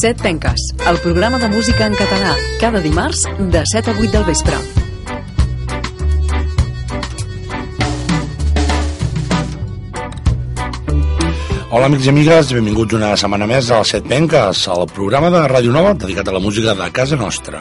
Set 0.00 0.22
Penques, 0.22 0.62
el 0.88 0.96
programa 1.02 1.38
de 1.38 1.48
música 1.52 1.84
en 1.84 1.92
català, 1.92 2.30
cada 2.58 2.80
dimarts 2.80 3.26
de 3.52 3.60
7 3.68 3.90
a 3.90 3.94
8 3.98 4.12
del 4.14 4.24
vespre. 4.24 4.56
Hola 11.68 11.90
amics 11.90 12.08
i 12.08 12.14
amigues, 12.14 12.54
benvinguts 12.56 12.96
una 12.96 13.12
setmana 13.20 13.50
més 13.50 13.68
a 13.68 13.82
Set 13.84 14.08
Penques, 14.08 14.64
al 14.72 14.88
programa 14.88 15.28
de 15.36 15.44
Ràdio 15.52 15.76
Nova 15.76 15.92
dedicat 15.92 16.32
a 16.32 16.38
la 16.38 16.40
música 16.40 16.72
de 16.80 16.88
casa 16.96 17.20
nostra. 17.20 17.60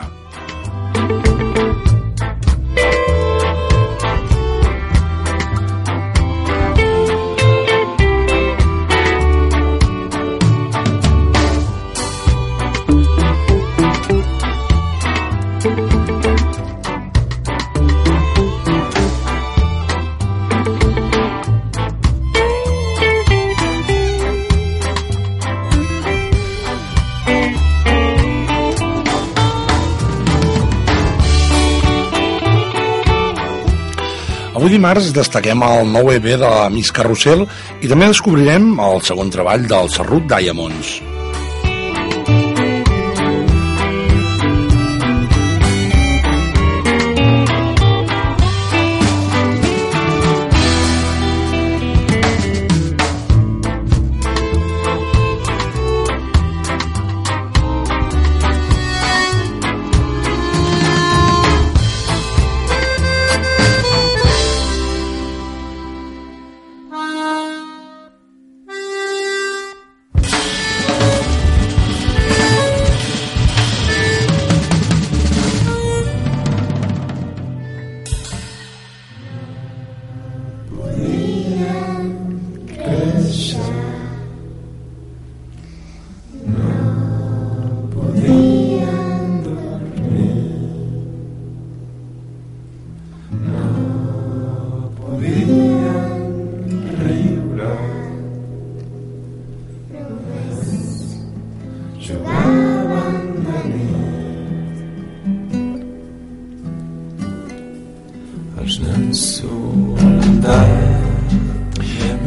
Avui 34.59 34.73
dimarts 34.73 35.13
destaquem 35.15 35.61
el 35.63 35.85
nou 35.87 36.09
EP 36.11 36.25
de 36.33 36.39
la 36.41 36.65
Miss 36.73 36.91
Carrusel 36.91 37.45
i 37.79 37.87
també 37.87 38.09
descobrirem 38.11 38.73
el 38.89 38.99
segon 39.07 39.31
treball 39.31 39.63
del 39.71 39.87
Serrut 39.93 40.27
Diamonds. 40.27 40.97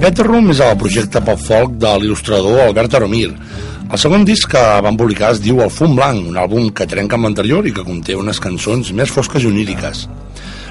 Better 0.03 0.25
Room 0.27 0.49
és 0.51 0.59
el 0.59 0.73
projecte 0.75 1.21
pop-folk 1.23 1.77
de 1.79 1.91
l'il·lustrador 2.03 2.65
Albert 2.65 2.97
Aromir. 2.99 3.29
El 3.87 4.01
segon 4.03 4.25
disc 4.27 4.49
que 4.51 4.63
van 4.83 4.97
publicar 4.99 5.29
es 5.31 5.39
diu 5.45 5.61
El 5.63 5.71
fum 5.71 5.95
blanc, 5.95 6.25
un 6.27 6.41
àlbum 6.43 6.73
que 6.75 6.89
trenca 6.91 7.15
amb 7.15 7.29
l'anterior 7.29 7.69
i 7.71 7.75
que 7.77 7.85
conté 7.87 8.17
unes 8.19 8.41
cançons 8.43 8.91
més 8.99 9.13
fosques 9.15 9.47
i 9.47 9.51
oníriques. 9.53 10.01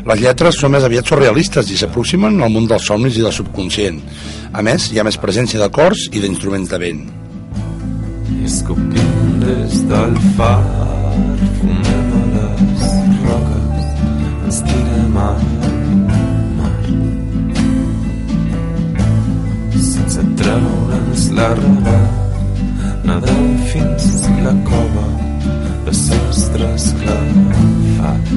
Les 0.10 0.20
lletres 0.20 0.60
són 0.60 0.76
més 0.76 0.84
aviat 0.84 1.08
surrealistes 1.08 1.72
i 1.72 1.80
s'aproximen 1.80 2.44
al 2.44 2.52
món 2.52 2.68
dels 2.68 2.90
somnis 2.92 3.22
i 3.22 3.24
del 3.24 3.32
subconscient. 3.38 4.04
A 4.52 4.66
més, 4.68 4.90
hi 4.92 5.00
ha 5.00 5.08
més 5.08 5.22
presència 5.24 5.64
de 5.64 5.72
cors 5.80 6.10
i 6.12 6.20
d'instruments 6.20 6.76
de 6.76 6.82
vent. 6.84 7.02
Des 9.48 9.80
del 9.88 10.20
far, 10.36 10.60
fumem 11.62 12.14
a 12.20 12.28
les 12.36 12.86
roques, 13.24 13.90
ens 14.44 14.64
tirem 14.68 15.20
a 15.24 15.32
treure'ns 20.52 21.24
la 21.38 21.48
roba 21.60 21.98
nedem 23.08 23.46
fins 23.72 24.08
la 24.46 24.54
cova 24.70 25.06
de 25.86 25.94
sostre 26.00 26.66
esclafat 26.80 28.32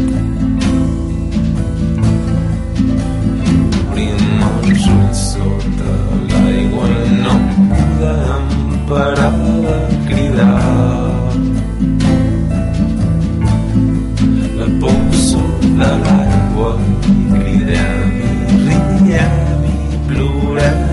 obrim 3.80 4.44
els 4.50 4.86
ulls 4.94 5.24
sota 5.32 5.97
l'aigua 6.30 6.92
no 7.24 7.34
podem 7.72 8.47
parar 8.92 9.34
de 9.66 9.76
cridar. 10.06 11.19
La 14.60 14.69
por 14.80 15.03
de 15.82 15.92
l'aigua 16.06 16.72
cridem 17.34 18.19
i 18.30 18.78
riem 19.10 19.70
i 19.74 20.03
plorem 20.08 20.84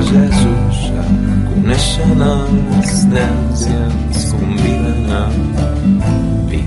pagesos 0.00 0.76
ja 0.88 1.04
coneixen 1.48 2.22
Neixen 2.22 2.22
els 2.78 2.94
nens 3.12 3.64
i 3.66 3.74
ens 3.86 4.24
conviden 4.32 5.10
a 5.18 5.22
vi. 6.50 6.62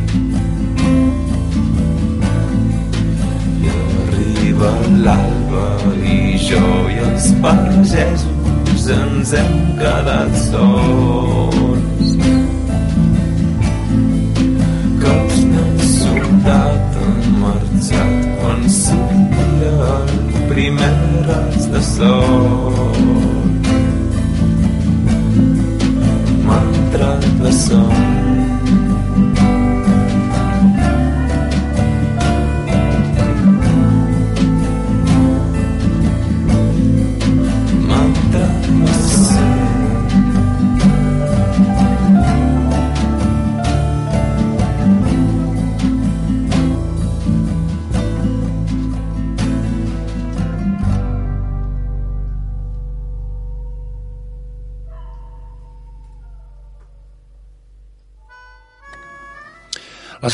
I 3.64 3.74
arriba 3.74 4.72
l'alba 5.06 5.68
i 6.14 6.18
jo 6.48 6.64
i 6.94 6.98
els 7.10 7.30
pagesos 7.46 8.90
ens 9.00 9.38
hem 9.42 9.54
quedat 9.82 10.42
sols. 10.48 11.73
El 20.54 20.62
primer 20.62 20.94
raig 21.28 21.56
de 21.72 21.82
sol. 21.82 22.94
M'ha 26.46 26.60
entrat 26.62 27.26
la 27.42 27.52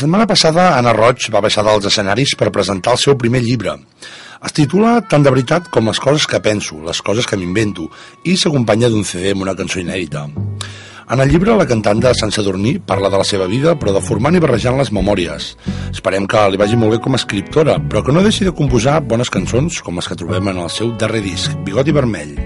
setmana 0.00 0.26
passada, 0.26 0.74
Anna 0.78 0.94
Roig 0.96 1.28
va 1.32 1.42
baixar 1.44 1.64
dels 1.66 1.86
escenaris 1.90 2.32
per 2.38 2.52
presentar 2.54 2.96
el 2.96 3.00
seu 3.02 3.16
primer 3.20 3.42
llibre. 3.44 3.76
Es 4.40 4.54
titula 4.56 5.00
Tant 5.10 5.24
de 5.26 5.32
veritat 5.32 5.68
com 5.72 5.90
les 5.90 6.00
coses 6.00 6.26
que 6.26 6.40
penso, 6.40 6.78
les 6.86 7.02
coses 7.04 7.26
que 7.28 7.36
m'invento, 7.36 7.90
i 8.24 8.36
s'acompanya 8.40 8.88
d'un 8.88 9.04
CD 9.04 9.34
amb 9.34 9.44
una 9.44 9.56
cançó 9.58 9.82
inèdita. 9.82 10.24
En 11.10 11.18
el 11.20 11.28
llibre, 11.28 11.56
la 11.58 11.66
cantant 11.66 11.98
de 12.00 12.12
Sant 12.14 12.30
Sadurní 12.30 12.76
parla 12.86 13.10
de 13.10 13.18
la 13.18 13.26
seva 13.26 13.48
vida, 13.50 13.74
però 13.74 13.92
de 13.96 14.00
formant 14.00 14.36
i 14.38 14.40
barrejant 14.40 14.78
les 14.78 14.92
memòries. 14.94 15.50
Esperem 15.90 16.28
que 16.30 16.44
li 16.54 16.60
vagi 16.60 16.78
molt 16.78 16.94
bé 16.94 17.00
com 17.02 17.18
a 17.18 17.20
escriptora, 17.20 17.76
però 17.82 18.04
que 18.06 18.14
no 18.14 18.22
deixi 18.22 18.46
de 18.46 18.54
composar 18.54 19.00
bones 19.02 19.32
cançons 19.34 19.82
com 19.82 19.98
les 19.98 20.08
que 20.08 20.16
trobem 20.16 20.54
en 20.54 20.62
el 20.62 20.70
seu 20.70 20.94
darrer 20.94 21.24
disc, 21.26 21.58
Bigoti 21.66 21.92
Vermell. 21.98 22.38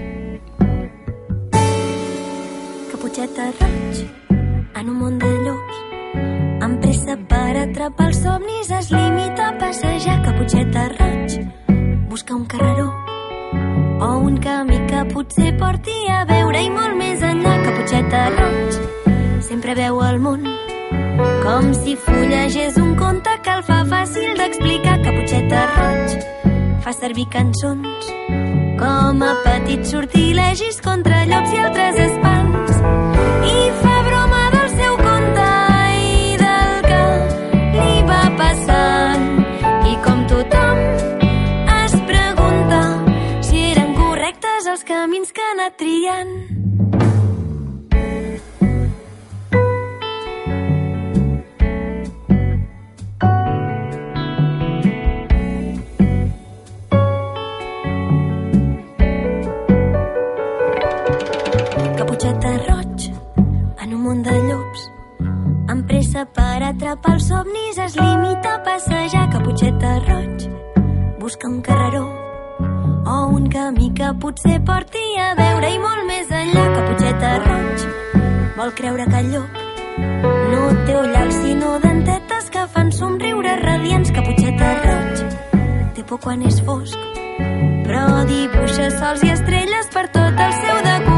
Caputxeta 2.91 3.51
roig 3.61 4.03
en 4.81 4.89
un 4.89 4.97
món 4.97 5.19
de 5.21 5.34
atrapar 7.75 8.05
els 8.07 8.21
somnis 8.23 8.69
es 8.71 8.87
limita 8.87 9.49
a 9.49 9.53
passejar 9.59 10.21
Caputxeta 10.23 10.85
roig. 10.93 11.33
Busca 12.07 12.35
un 12.35 12.45
carreró 12.45 12.87
o 13.99 14.11
un 14.27 14.37
camí 14.37 14.77
que 14.87 15.01
potser 15.11 15.51
porti 15.59 15.95
a 16.07 16.21
veure 16.29 16.61
i 16.63 16.69
molt 16.71 16.95
més 16.95 17.19
enllà 17.19 17.57
Caputxeta 17.65 18.23
roig. 18.37 18.79
Sempre 19.43 19.75
veu 19.75 19.99
el 20.07 20.21
món 20.23 20.47
com 21.43 21.73
si 21.75 21.97
fullegés 21.99 22.79
un 22.79 22.95
conte 22.95 23.35
que 23.43 23.59
el 23.59 23.67
fa 23.67 23.83
fàcil 23.91 24.39
d'explicar 24.39 25.01
Caputxeta 25.03 25.67
roig. 25.75 26.19
Fa 26.79 26.95
servir 26.95 27.27
cançons 27.27 28.11
com 28.79 29.19
a 29.19 29.35
petits 29.43 29.91
sortilegis 29.91 30.79
contra 30.79 31.25
llops 31.27 31.51
i 31.51 31.65
altres 31.67 32.05
espants 32.07 32.54
camins 44.85 45.31
que 45.33 45.41
ha 45.41 45.69
triant. 45.79 46.33
Caputxeta 61.97 62.51
roig 62.67 63.07
en 63.81 63.93
un 63.93 64.01
món 64.03 64.21
de 64.21 64.35
llops. 64.49 64.89
Amb 65.65 65.87
pressa 65.89 66.27
per 66.37 66.61
atrapar 66.69 67.15
els 67.17 67.31
somnis 67.31 67.81
es 67.87 67.97
limita 67.97 68.59
a 68.59 68.61
passejar. 68.69 69.25
Caputxeta 69.33 69.97
roig 70.05 70.47
busca 71.25 71.49
un 71.49 71.59
carreró 71.65 72.24
o 73.05 73.27
un 73.27 73.47
camí 73.49 73.91
que 73.93 74.11
potser 74.19 74.59
porti 74.65 75.03
a 75.21 75.33
veure 75.37 75.69
i 75.73 75.79
molt 75.79 76.05
més 76.09 76.31
enllà 76.41 76.65
Caputxeta 76.73 77.31
roig 77.45 77.85
vol 78.57 78.73
creure 78.79 79.07
que 79.11 79.21
el 79.21 79.31
llop 79.33 79.59
no 80.51 80.61
té 80.87 80.95
ullals 80.99 81.41
sinó 81.43 81.73
dentetes 81.83 82.49
que 82.53 82.67
fan 82.75 82.91
somriure 82.99 83.57
radiants 83.63 84.13
Caputxeta 84.15 84.71
roig 84.85 85.25
té 85.97 86.07
por 86.09 86.23
quan 86.23 86.45
és 86.49 86.61
fosc 86.69 87.21
però 87.85 88.07
dibuixa 88.31 88.89
sols 88.97 89.27
i 89.27 89.35
estrelles 89.35 89.93
per 89.93 90.07
tot 90.17 90.47
el 90.47 90.57
seu 90.63 90.81
decorat 90.89 91.14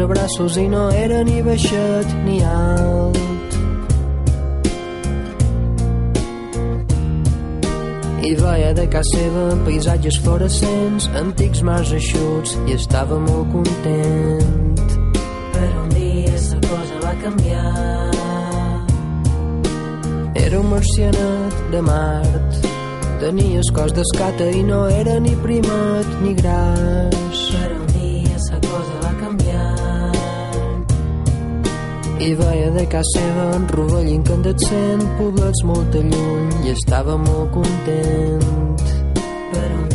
quatre 0.00 0.06
braços 0.06 0.56
i 0.56 0.68
no 0.68 0.88
era 0.90 1.22
ni 1.24 1.42
baixet 1.42 2.12
ni 2.24 2.40
alt. 2.44 3.18
I 8.24 8.34
veia 8.34 8.72
de 8.74 8.86
casa 8.88 9.18
seva 9.18 9.44
paisatges 9.66 10.16
fluorescents, 10.24 11.08
antics 11.20 11.60
mars 11.62 11.92
eixuts, 11.92 12.56
i 12.68 12.78
estava 12.78 13.18
molt 13.20 13.52
content. 13.52 14.80
Però 15.52 15.82
un 15.82 15.92
dia 15.92 16.32
la 16.32 16.60
cosa 16.64 17.00
va 17.04 17.14
canviar. 17.20 18.10
Era 20.34 20.60
un 20.60 20.70
marcianet 20.70 21.64
de 21.72 21.82
Mart. 21.82 22.70
Tenia 23.20 23.60
el 23.60 23.74
cos 23.76 23.92
d'escata 23.92 24.48
i 24.48 24.62
no 24.64 24.86
era 24.88 25.20
ni 25.20 25.36
primat 25.44 26.20
ni 26.22 26.32
gras. 26.40 27.59
I 32.20 32.34
veia 32.36 32.68
de 32.70 32.82
casa 32.92 33.14
seva 33.16 33.44
en 33.56 33.62
rovell 33.72 34.08
incandescent, 34.12 35.00
poblets 35.16 35.62
molt 35.64 35.94
a 35.96 36.02
lluny, 36.04 36.50
i 36.66 36.74
estava 36.74 37.16
molt 37.16 37.54
content. 37.54 38.84
Però 39.54 39.78
un 39.78 39.86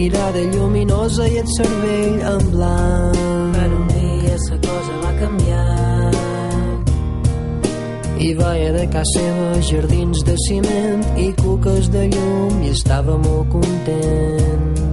mirada 0.00 0.40
lluminosa 0.52 1.26
i 1.28 1.38
el 1.42 1.48
cervell 1.56 2.20
en 2.32 2.44
blanc. 2.54 3.18
Però 3.56 3.76
un 3.80 3.88
dia 3.92 4.36
la 4.48 4.58
cosa 4.66 4.94
va 5.04 5.12
canviar. 5.20 6.14
I 8.20 8.30
veia 8.40 8.72
de 8.76 8.86
casa 8.94 9.12
seva 9.18 9.48
jardins 9.70 10.24
de 10.28 10.36
ciment 10.46 11.04
i 11.26 11.30
cuques 11.42 11.92
de 11.92 12.06
llum 12.14 12.62
i 12.64 12.72
estava 12.76 13.18
molt 13.26 13.52
content. 13.56 14.89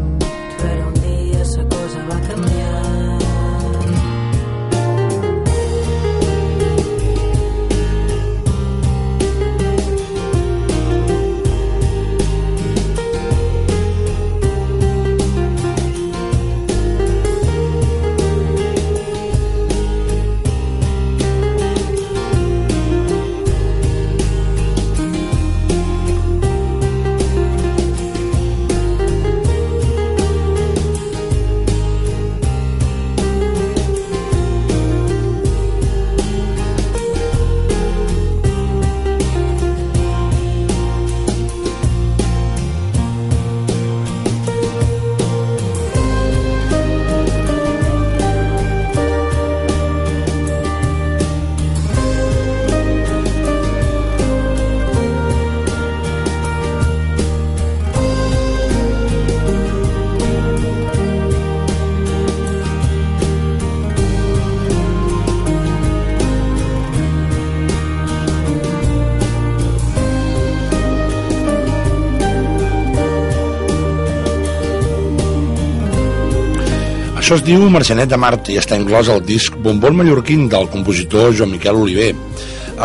Això 77.27 77.35
es 77.41 77.43
diu 77.43 77.65
Marcianet 77.67 78.07
de 78.07 78.15
Mart 78.23 78.47
i 78.47 78.53
està 78.55 78.77
inclòs 78.79 79.09
al 79.11 79.17
disc 79.27 79.55
Bombón 79.59 79.97
Mallorquín 79.99 80.45
del 80.47 80.69
compositor 80.71 81.33
Joan 81.35 81.49
Miquel 81.51 81.75
Oliver. 81.75 82.13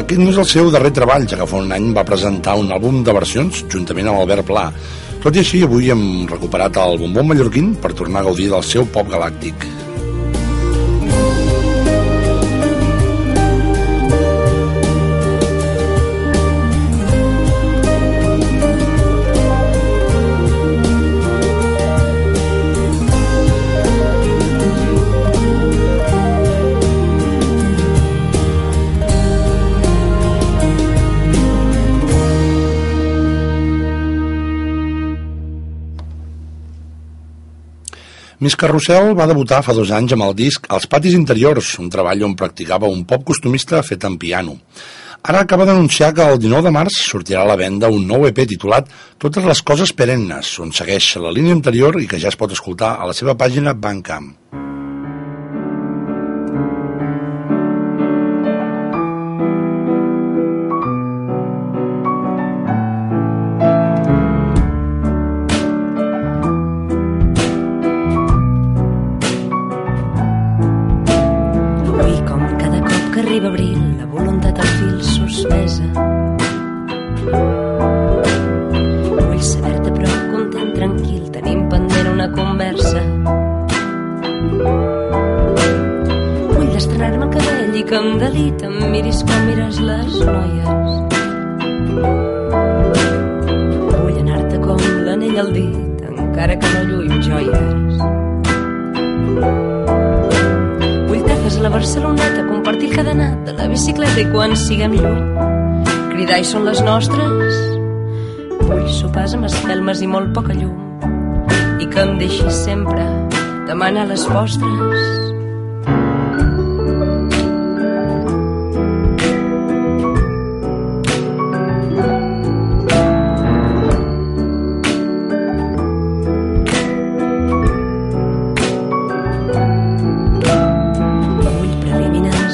Aquest 0.00 0.18
no 0.18 0.32
és 0.32 0.40
el 0.42 0.48
seu 0.50 0.70
darrer 0.74 0.90
treball, 0.96 1.28
ja 1.30 1.38
que 1.38 1.46
fa 1.46 1.60
un 1.62 1.70
any 1.70 1.92
va 1.94 2.02
presentar 2.08 2.56
un 2.58 2.74
àlbum 2.74 3.04
de 3.06 3.14
versions 3.14 3.60
juntament 3.70 4.10
amb 4.10 4.18
Albert 4.24 4.48
Pla. 4.48 4.64
Tot 5.22 5.38
i 5.38 5.44
així, 5.44 5.62
avui 5.62 5.94
hem 5.94 6.02
recuperat 6.32 6.82
el 6.88 6.98
Bombón 7.04 7.30
Mallorquín 7.30 7.76
per 7.78 7.94
tornar 7.94 8.24
a 8.24 8.30
gaudir 8.32 8.50
del 8.50 8.66
seu 8.66 8.90
pop 8.90 9.14
galàctic. 9.14 9.71
Miss 38.42 38.56
Carrossel 38.58 39.12
va 39.14 39.28
debutar 39.30 39.60
fa 39.62 39.70
dos 39.76 39.92
anys 39.94 40.16
amb 40.16 40.24
el 40.26 40.32
disc 40.34 40.64
Els 40.74 40.88
patis 40.90 41.14
interiors, 41.14 41.76
un 41.78 41.92
treball 41.94 42.24
on 42.26 42.34
practicava 42.40 42.90
un 42.90 43.04
pop 43.06 43.22
costumista 43.28 43.84
fet 43.86 44.02
en 44.08 44.16
piano. 44.18 44.56
Ara 45.22 45.44
acaba 45.46 45.68
d'anunciar 45.68 46.10
que 46.16 46.26
el 46.26 46.40
19 46.42 46.66
de 46.66 46.72
març 46.74 46.98
sortirà 47.04 47.44
a 47.44 47.50
la 47.52 47.58
venda 47.60 47.92
un 47.94 48.02
nou 48.10 48.26
EP 48.26 48.42
titulat 48.42 48.90
Totes 49.22 49.46
les 49.46 49.62
coses 49.62 49.94
perennes, 49.94 50.56
on 50.58 50.74
segueix 50.74 51.12
la 51.22 51.30
línia 51.30 51.54
anterior 51.54 52.02
i 52.02 52.10
que 52.10 52.18
ja 52.18 52.34
es 52.34 52.40
pot 52.40 52.50
escoltar 52.50 52.96
a 52.98 53.06
la 53.06 53.14
seva 53.14 53.38
pàgina 53.38 53.78
Bandcamp. 53.78 54.32
molt 110.12 110.34
poca 110.36 110.52
llum 110.52 110.76
i 111.80 111.86
que 111.88 112.02
em 112.02 112.18
deixis 112.20 112.58
sempre 112.66 113.04
demanar 113.68 114.04
les 114.10 114.26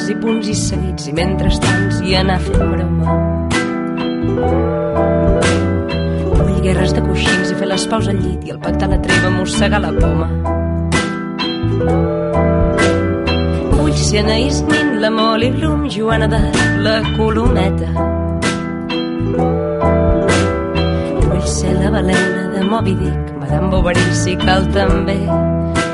i 0.09 0.15
punts 0.23 0.47
i 0.49 0.55
seguits 0.57 1.11
i 1.11 1.13
mentrestant 1.19 1.99
i 2.07 2.15
anar 2.17 2.39
fent 2.47 2.63
broma. 2.71 3.19
Vull 6.39 6.63
guerres 6.65 6.97
de 6.97 7.05
coixí 7.05 7.38
les 7.79 7.87
paus 7.87 8.09
al 8.11 8.17
llit 8.19 8.47
i 8.49 8.51
el 8.51 8.59
pacte 8.59 8.87
a 8.87 8.89
la 8.91 8.97
treva 8.99 9.29
mossegar 9.31 9.79
la 9.79 9.91
poma. 9.95 10.27
Vull 13.77 13.95
ser 14.01 14.25
Anaïs 14.25 14.59
Nin, 14.67 14.91
la 15.05 15.11
Molly 15.15 15.53
Bloom, 15.55 15.85
Joana 15.95 16.27
de 16.33 16.41
la 16.83 16.97
Colometa. 17.13 17.93
Vull 21.23 21.47
ser 21.55 21.77
la 21.79 21.95
balena 21.95 22.49
de 22.57 22.67
Moby 22.73 22.99
Dick, 23.05 23.33
Madame 23.39 23.71
Bovary 23.71 24.07
si 24.25 24.35
cal 24.43 24.67
també, 24.75 25.19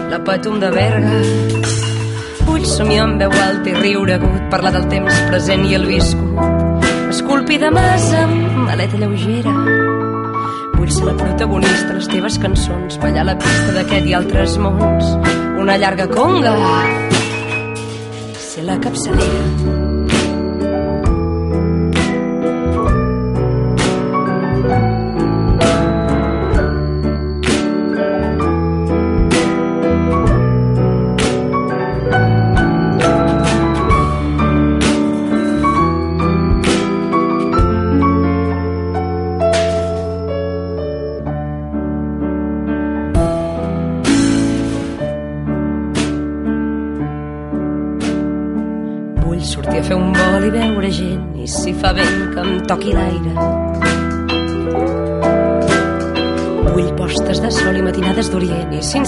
la 0.08 0.24
Patum 0.24 0.60
de 0.64 0.72
Berga. 0.78 1.22
Vull 2.48 2.64
somiar 2.64 3.10
amb 3.10 3.20
veu 3.26 3.40
alta 3.44 3.74
i 3.74 3.80
riure 3.82 4.16
agut, 4.16 4.44
parlar 4.54 4.72
del 4.78 4.88
temps 4.94 5.24
present 5.28 5.68
i 5.68 5.76
el 5.76 5.84
viscut. 5.92 6.80
Esculpir 7.12 7.60
de 7.60 7.74
massa 7.76 8.24
maleta 8.70 9.04
lleugera. 9.04 9.83
Vull 10.84 10.92
ser 10.92 11.04
la 11.06 11.12
protagonista 11.16 11.94
les 11.96 12.08
teves 12.12 12.34
cançons, 12.42 12.98
ballar 13.00 13.22
la 13.24 13.34
pista 13.40 13.72
d'aquest 13.72 14.10
i 14.10 14.12
altres 14.18 14.58
mons. 14.60 15.14
Una 15.62 15.78
llarga 15.80 16.04
conga. 16.12 16.52
Ser 18.50 18.68
la 18.68 18.76
capçalera. 18.84 19.63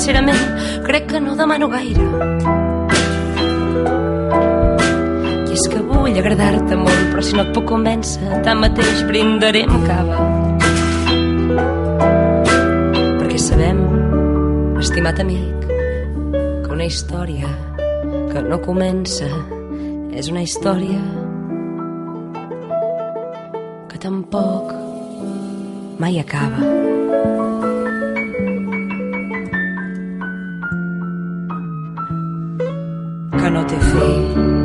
Sincerament 0.07 0.85
crec 0.87 1.09
que 1.11 1.21
no 1.21 1.35
demano 1.35 1.66
gaire. 1.69 2.05
I 5.51 5.55
és 5.57 5.64
que 5.66 5.81
vull 5.83 6.14
agradar-te 6.21 6.79
molt 6.79 7.09
però 7.11 7.25
si 7.27 7.35
no 7.35 7.42
et 7.42 7.51
puc 7.57 7.66
convèncer 7.73 8.38
tanmateix 8.47 9.03
brindaré 9.09 9.64
amb 9.66 9.83
cava. 9.88 10.21
Perquè 13.19 13.40
sabem, 13.49 13.83
estimat 14.79 15.19
amic, 15.27 15.66
que 15.75 16.71
una 16.71 16.87
història 16.87 17.51
que 18.31 18.47
no 18.47 18.62
comença 18.62 19.27
és 20.14 20.31
una 20.31 20.47
història 20.47 21.03
que 23.90 23.99
tampoc 24.07 24.71
mai 25.99 26.23
acaba. 26.23 27.06
No 33.57 33.64
té 33.64 33.79
fi. 33.88 34.56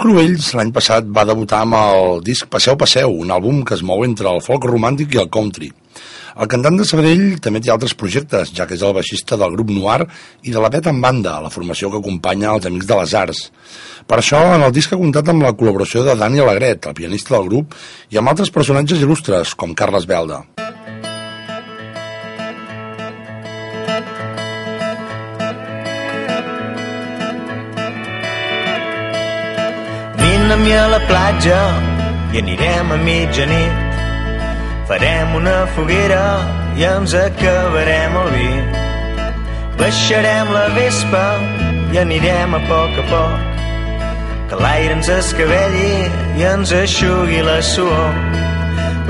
Cruells 0.00 0.54
l'any 0.56 0.70
passat 0.72 1.08
va 1.12 1.26
debutar 1.28 1.58
amb 1.66 1.76
el 1.76 2.22
disc 2.24 2.46
Passeu 2.48 2.78
Passeu, 2.80 3.12
un 3.20 3.32
àlbum 3.34 3.58
que 3.68 3.74
es 3.76 3.82
mou 3.84 4.00
entre 4.06 4.30
el 4.30 4.40
folk 4.40 4.64
romàntic 4.64 5.12
i 5.12 5.20
el 5.20 5.28
country. 5.28 5.68
El 6.40 6.48
cantant 6.48 6.78
de 6.78 6.86
Sabadell 6.88 7.34
també 7.44 7.60
té 7.60 7.68
altres 7.74 7.92
projectes, 8.00 8.54
ja 8.56 8.64
que 8.64 8.78
és 8.78 8.84
el 8.86 8.94
baixista 8.96 9.36
del 9.36 9.52
grup 9.58 9.68
Noir 9.74 10.06
i 10.48 10.54
de 10.54 10.62
la 10.64 10.70
Pet 10.72 10.88
en 10.88 11.02
Banda, 11.04 11.36
la 11.44 11.52
formació 11.52 11.92
que 11.92 12.00
acompanya 12.00 12.54
els 12.54 12.70
Amics 12.70 12.88
de 12.88 13.00
les 13.02 13.14
Arts. 13.24 13.42
Per 14.08 14.22
això, 14.22 14.40
en 14.54 14.64
el 14.64 14.72
disc 14.72 14.94
ha 14.94 15.02
comptat 15.02 15.28
amb 15.28 15.44
la 15.44 15.52
col·laboració 15.52 16.06
de 16.06 16.16
Dani 16.16 16.40
Alegret, 16.40 16.88
el 16.88 16.96
pianista 16.96 17.36
del 17.36 17.52
grup, 17.52 17.76
i 18.08 18.16
amb 18.16 18.32
altres 18.32 18.54
personatges 18.56 19.04
il·lustres, 19.04 19.52
com 19.52 19.76
Carles 19.76 20.08
Belda. 20.08 20.46
Mi 30.62 30.72
a 30.76 30.86
la 30.92 31.00
platja 31.08 31.60
i 32.32 32.38
anirem 32.42 32.92
a 32.92 32.96
mitjanit. 33.00 33.74
Farem 34.88 35.28
una 35.38 35.58
foguera 35.74 36.24
i 36.76 36.82
ens 36.84 37.12
acabarem 37.16 38.12
el 38.22 38.28
vi. 38.34 38.54
Baixarem 39.80 40.46
la 40.56 40.66
vespa 40.76 41.26
i 41.92 41.94
anirem 42.04 42.50
a 42.58 42.60
poc 42.68 42.92
a 43.04 43.04
poc. 43.12 43.40
Que 44.50 44.56
l'aire 44.60 44.92
ens 44.98 45.08
escavelli 45.16 45.96
i 46.36 46.40
ens 46.52 46.68
aixugui 46.82 47.40
la 47.48 47.58
suor. 47.72 48.12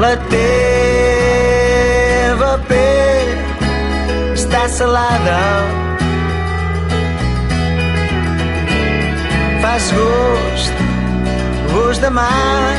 La 0.04 0.12
teva 0.30 0.92
pell 2.70 3.32
està 4.38 4.62
salada 4.78 5.40
fas 9.70 9.86
gust, 9.92 10.79
gust 11.90 12.02
de 12.02 12.10
mar 12.10 12.74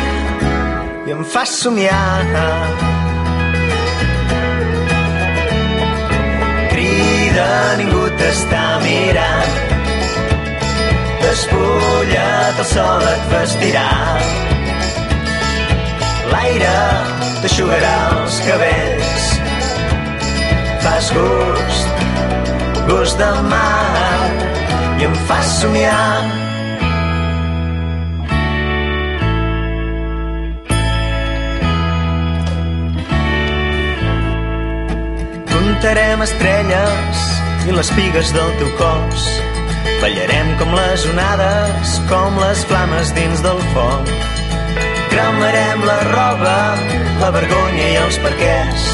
i 1.06 1.12
em 1.12 1.24
fas 1.34 1.50
somiar. 1.62 2.24
Crida, 6.72 7.48
ningú 7.80 8.04
t'està 8.20 8.62
mirant. 8.86 9.58
Despulla't, 11.24 12.62
el 12.64 12.68
sol 12.70 13.04
et 13.10 13.26
vestirà. 13.34 13.90
L'aire 16.32 16.78
t'aixugarà 17.42 17.98
els 18.14 18.38
cabells. 18.46 19.26
Fas 20.86 21.12
gust, 21.18 22.08
gust 22.88 23.20
de 23.20 23.34
mar 23.52 24.32
i 25.02 25.10
em 25.10 25.20
fas 25.28 25.52
somiar. 25.60 26.51
Comptarem 35.82 36.22
estrelles 36.22 37.18
i 37.66 37.74
les 37.74 37.90
pigues 37.98 38.30
del 38.36 38.52
teu 38.60 38.68
cos. 38.78 39.24
Ballarem 39.98 40.52
com 40.60 40.70
les 40.78 41.06
onades, 41.10 41.98
com 42.06 42.38
les 42.38 42.62
flames 42.70 43.10
dins 43.18 43.42
del 43.42 43.58
foc. 43.72 44.06
Cremarem 45.10 45.82
la 45.88 45.96
roba, 46.12 46.60
la 47.24 47.32
vergonya 47.34 47.88
i 47.88 47.98
els 48.04 48.20
perquès. 48.22 48.86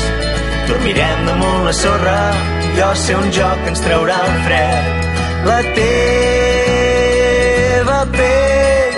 Dormirem 0.69 1.27
damunt 1.27 1.67
la 1.67 1.73
sorra, 1.75 2.31
jo 2.79 2.87
sé 3.03 3.19
un 3.19 3.27
joc 3.35 3.59
que 3.65 3.69
ens 3.73 3.83
traurà 3.83 4.17
el 4.29 4.39
fred. 4.47 5.11
La 5.49 5.59
teva 5.81 7.99
pell 8.15 8.95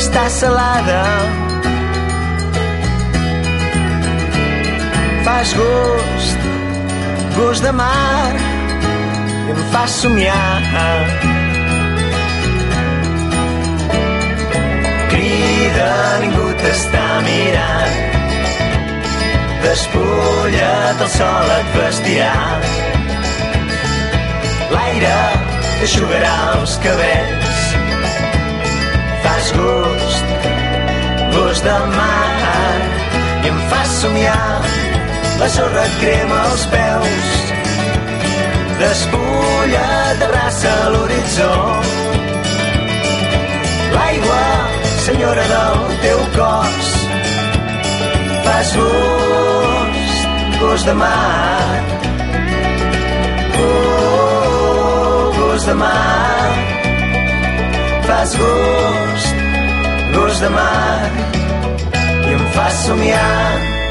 està 0.00 0.24
salada, 0.40 1.04
fas 5.28 5.52
gust, 5.60 6.13
gust 7.36 7.62
de 7.62 7.72
mar 7.72 8.32
i 9.46 9.50
em 9.50 9.62
fas 9.72 9.90
somiar. 10.02 11.02
Crida, 15.12 15.92
ningú 16.22 16.46
t'està 16.62 17.06
mirant. 17.26 17.96
Despulla't, 19.64 21.02
el 21.06 21.10
sol 21.16 21.52
et 21.58 21.74
vestirà. 21.78 22.36
L'aire 24.74 25.16
t'aixugarà 25.78 26.36
els 26.58 26.78
cabells. 26.84 27.62
Fas 29.24 29.52
gust, 29.58 30.34
gust 31.36 31.66
de 31.70 31.78
mar, 31.98 32.78
i 33.42 33.52
em 33.54 33.62
fas 33.72 34.00
somiar. 34.02 34.93
La 35.38 35.48
sorra 35.50 35.82
et 35.84 35.94
crema 36.00 36.36
els 36.48 36.62
peus, 36.72 37.30
despulla, 38.78 39.86
t'abraça 40.20 40.74
l'horitzó. 40.94 41.50
L'aigua, 43.96 44.44
senyora 45.04 45.44
del 45.50 45.82
teu 46.04 46.22
cos, 46.36 46.88
fas 48.46 48.72
gust, 48.78 50.24
gust 50.62 50.86
de 50.86 50.96
mar. 51.02 51.78
Oh, 53.58 55.32
gust 55.38 55.66
de 55.66 55.78
mar. 55.84 56.50
Fas 58.06 58.36
gust, 58.38 59.46
gust 60.14 60.40
de 60.46 60.50
mar. 60.58 61.08
I 62.24 62.36
em 62.38 62.52
fas 62.56 62.84
somiar. 62.86 63.83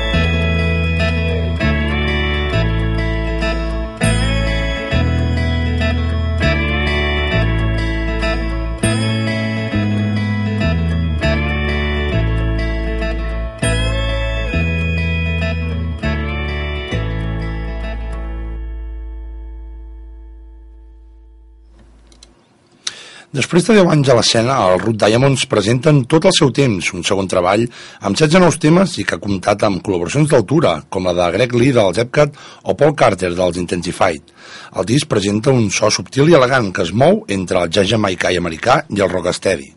Després 23.34 23.66
de 23.66 23.74
10 23.74 23.88
anys 23.90 24.10
a 24.12 24.16
l'escena, 24.20 24.56
els 24.70 24.84
Root 24.84 25.00
Diamonds 25.02 25.48
presenten 25.50 26.04
tot 26.06 26.28
el 26.30 26.36
seu 26.38 26.52
temps, 26.54 26.92
un 26.94 27.02
segon 27.08 27.26
treball 27.32 27.64
amb 28.06 28.14
16 28.14 28.44
nous 28.44 28.60
temes 28.62 28.94
i 29.02 29.08
que 29.10 29.18
ha 29.18 29.24
comptat 29.24 29.66
amb 29.66 29.82
col·laboracions 29.82 30.30
d'altura, 30.30 30.76
com 30.94 31.10
la 31.10 31.16
de 31.18 31.32
Greg 31.40 31.58
Lee 31.58 31.74
dels 31.74 31.98
Epcat 32.06 32.38
o 32.62 32.78
Paul 32.78 32.94
Carter 32.94 33.34
dels 33.34 33.58
Intensified. 33.58 34.30
El 34.78 34.86
disc 34.86 35.10
presenta 35.10 35.50
un 35.50 35.72
so 35.74 35.90
subtil 35.90 36.30
i 36.30 36.38
elegant 36.38 36.70
que 36.70 36.86
es 36.86 36.94
mou 36.94 37.24
entre 37.26 37.66
el 37.66 37.74
jazz 37.74 37.90
jamaicà 37.98 38.30
i 38.30 38.38
americà 38.38 38.84
i 38.94 39.02
el 39.02 39.10
rocksteady. 39.10 39.74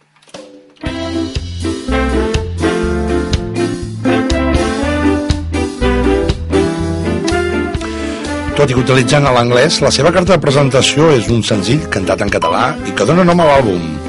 Tot 8.56 8.70
i 8.72 8.76
que 8.76 8.80
utilitzant 8.80 9.26
l'anglès, 9.28 9.82
la 9.84 9.90
seva 9.92 10.08
carta 10.16 10.32
de 10.32 10.40
presentació 10.40 11.10
és 11.12 11.28
un 11.28 11.44
senzill 11.44 11.84
cantat 11.92 12.24
en 12.24 12.32
català 12.32 12.70
i 12.88 12.96
que 12.96 13.04
dona 13.04 13.28
nom 13.28 13.44
a 13.44 13.52
l'àlbum. 13.52 14.05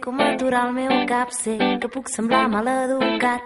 Com 0.00 0.20
aturar 0.20 0.68
el 0.68 0.74
meu 0.74 0.90
cap. 1.06 1.30
Sé 1.34 1.56
que 1.80 1.88
puc 1.88 2.08
semblar 2.08 2.48
maleducat, 2.48 3.42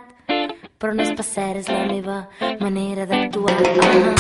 però 0.79 0.93
no 0.95 1.03
és 1.03 1.13
pas 1.17 1.29
cert, 1.35 1.63
és 1.63 1.69
la 1.73 1.85
meva 1.89 2.19
manera 2.61 3.07
d'actuar. 3.07 3.55
Ah. 3.57 4.15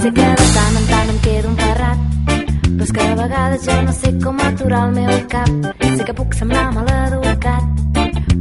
Sé 0.00 0.12
que 0.12 0.30
de 0.40 0.48
tant 0.56 0.80
en 0.80 0.88
tant 0.90 1.12
em 1.12 1.20
quedo 1.28 1.52
emparrat, 1.52 1.98
però 2.64 2.88
és 2.88 2.92
que 2.96 3.04
a 3.04 3.14
vegades 3.22 3.68
jo 3.68 3.78
no 3.82 3.92
sé 4.00 4.14
com 4.24 4.42
aturar 4.48 4.86
el 4.88 4.98
meu 4.98 5.14
cap. 5.36 5.70
Sé 5.94 6.02
que 6.04 6.18
puc 6.22 6.34
semblar 6.40 6.66
maleducat, 6.80 7.64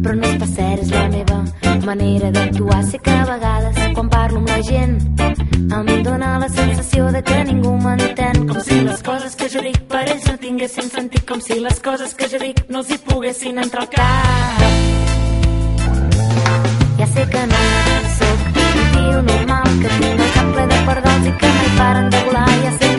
però 0.02 0.16
no 0.16 0.28
és 0.28 0.40
pas 0.42 0.58
cert, 0.58 0.84
és 0.88 0.92
la 0.92 1.08
meva 1.12 1.33
manera 1.84 2.32
d'actuar. 2.32 2.84
Sé 2.84 3.00
que 3.00 3.12
a 3.12 3.26
vegades, 3.26 3.76
quan 3.94 4.10
parlo 4.10 4.38
amb 4.40 4.50
la 4.50 4.62
gent, 4.62 4.98
em 5.74 6.04
dóna 6.04 6.40
la 6.40 6.50
sensació 6.50 7.12
de 7.12 7.22
que 7.24 7.44
ningú 7.44 7.76
m'entén. 7.78 8.48
Com 8.48 8.60
si 8.62 8.82
les 8.82 9.04
coses 9.04 9.36
que 9.36 9.50
jo 9.50 9.62
dic 9.62 9.80
per 9.92 10.04
ells 10.08 10.26
no 10.30 10.38
tinguessin 10.38 10.90
sentit. 10.90 11.26
Com 11.28 11.42
si 11.42 11.60
les 11.60 11.80
coses 11.80 12.14
que 12.16 12.28
jo 12.32 12.40
dic 12.40 12.64
no 12.70 12.80
els 12.84 12.92
hi 12.92 12.98
poguessin 13.10 13.58
entrar 13.58 13.84
al 13.84 13.90
cap. 13.90 14.64
Ja 17.00 17.08
sé 17.08 17.28
que 17.30 17.46
no 17.52 17.64
sóc 18.18 18.40
un 18.64 18.90
tio 18.96 19.22
normal, 19.30 19.70
que 19.82 19.94
tinc 20.00 20.20
el 20.20 20.34
cap 20.38 20.54
ple 20.56 20.68
de 20.72 20.82
perdols 20.90 21.28
i 21.28 21.38
que 21.44 21.54
mai 21.60 21.72
paren 21.78 22.10
de 22.10 22.26
volar. 22.30 22.50
Ja 22.64 22.78
sé 22.80 22.93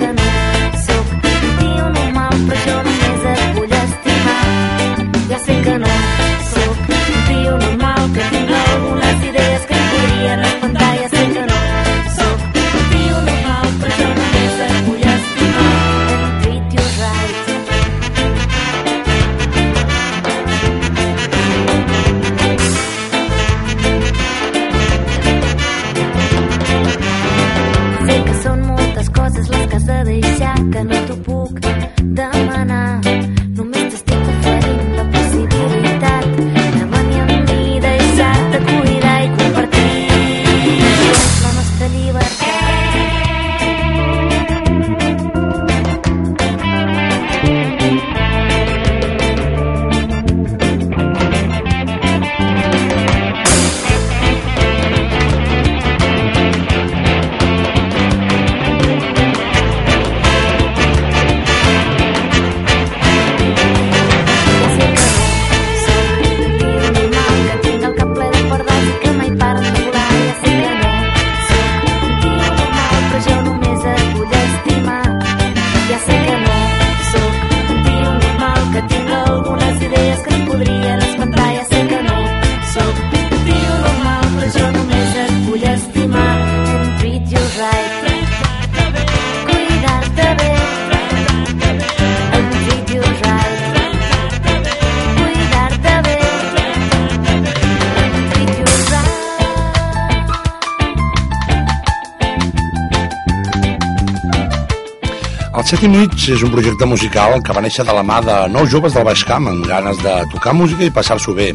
Set 105.75 105.89
i 105.89 105.89
Mig 105.91 106.13
és 106.31 106.43
un 106.47 106.53
projecte 106.53 106.87
musical 106.87 107.41
que 107.43 107.55
va 107.57 107.63
néixer 107.65 107.83
de 107.83 107.95
la 107.97 108.05
mà 108.07 108.21
de 108.23 108.35
nou 108.53 108.69
joves 108.71 108.95
del 108.95 109.03
Baix 109.09 109.25
Camp 109.27 109.49
amb 109.51 109.67
ganes 109.67 109.99
de 110.05 110.13
tocar 110.31 110.53
música 110.55 110.87
i 110.87 110.93
passar-s'ho 110.95 111.35
bé. 111.35 111.49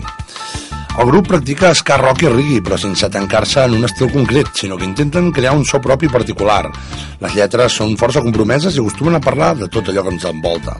El 0.99 1.07
grup 1.07 1.29
practica 1.31 1.71
ska 1.71 2.01
rock 2.01 2.25
i 2.25 2.33
reggae, 2.33 2.59
però 2.59 2.75
sense 2.75 3.07
tancar-se 3.15 3.63
en 3.63 3.79
un 3.79 3.87
estil 3.87 4.11
concret, 4.11 4.51
sinó 4.59 4.75
que 4.75 4.89
intenten 4.89 5.31
crear 5.31 5.55
un 5.55 5.63
so 5.63 5.79
propi 5.79 6.11
particular. 6.11 6.65
Les 7.23 7.39
lletres 7.39 7.79
són 7.79 7.95
força 7.95 8.25
compromeses 8.25 8.75
i 8.75 8.83
acostumen 8.83 9.15
a 9.15 9.23
parlar 9.23 9.53
de 9.61 9.71
tot 9.71 9.87
allò 9.87 10.03
que 10.03 10.17
ens 10.17 10.27
envolta. 10.35 10.75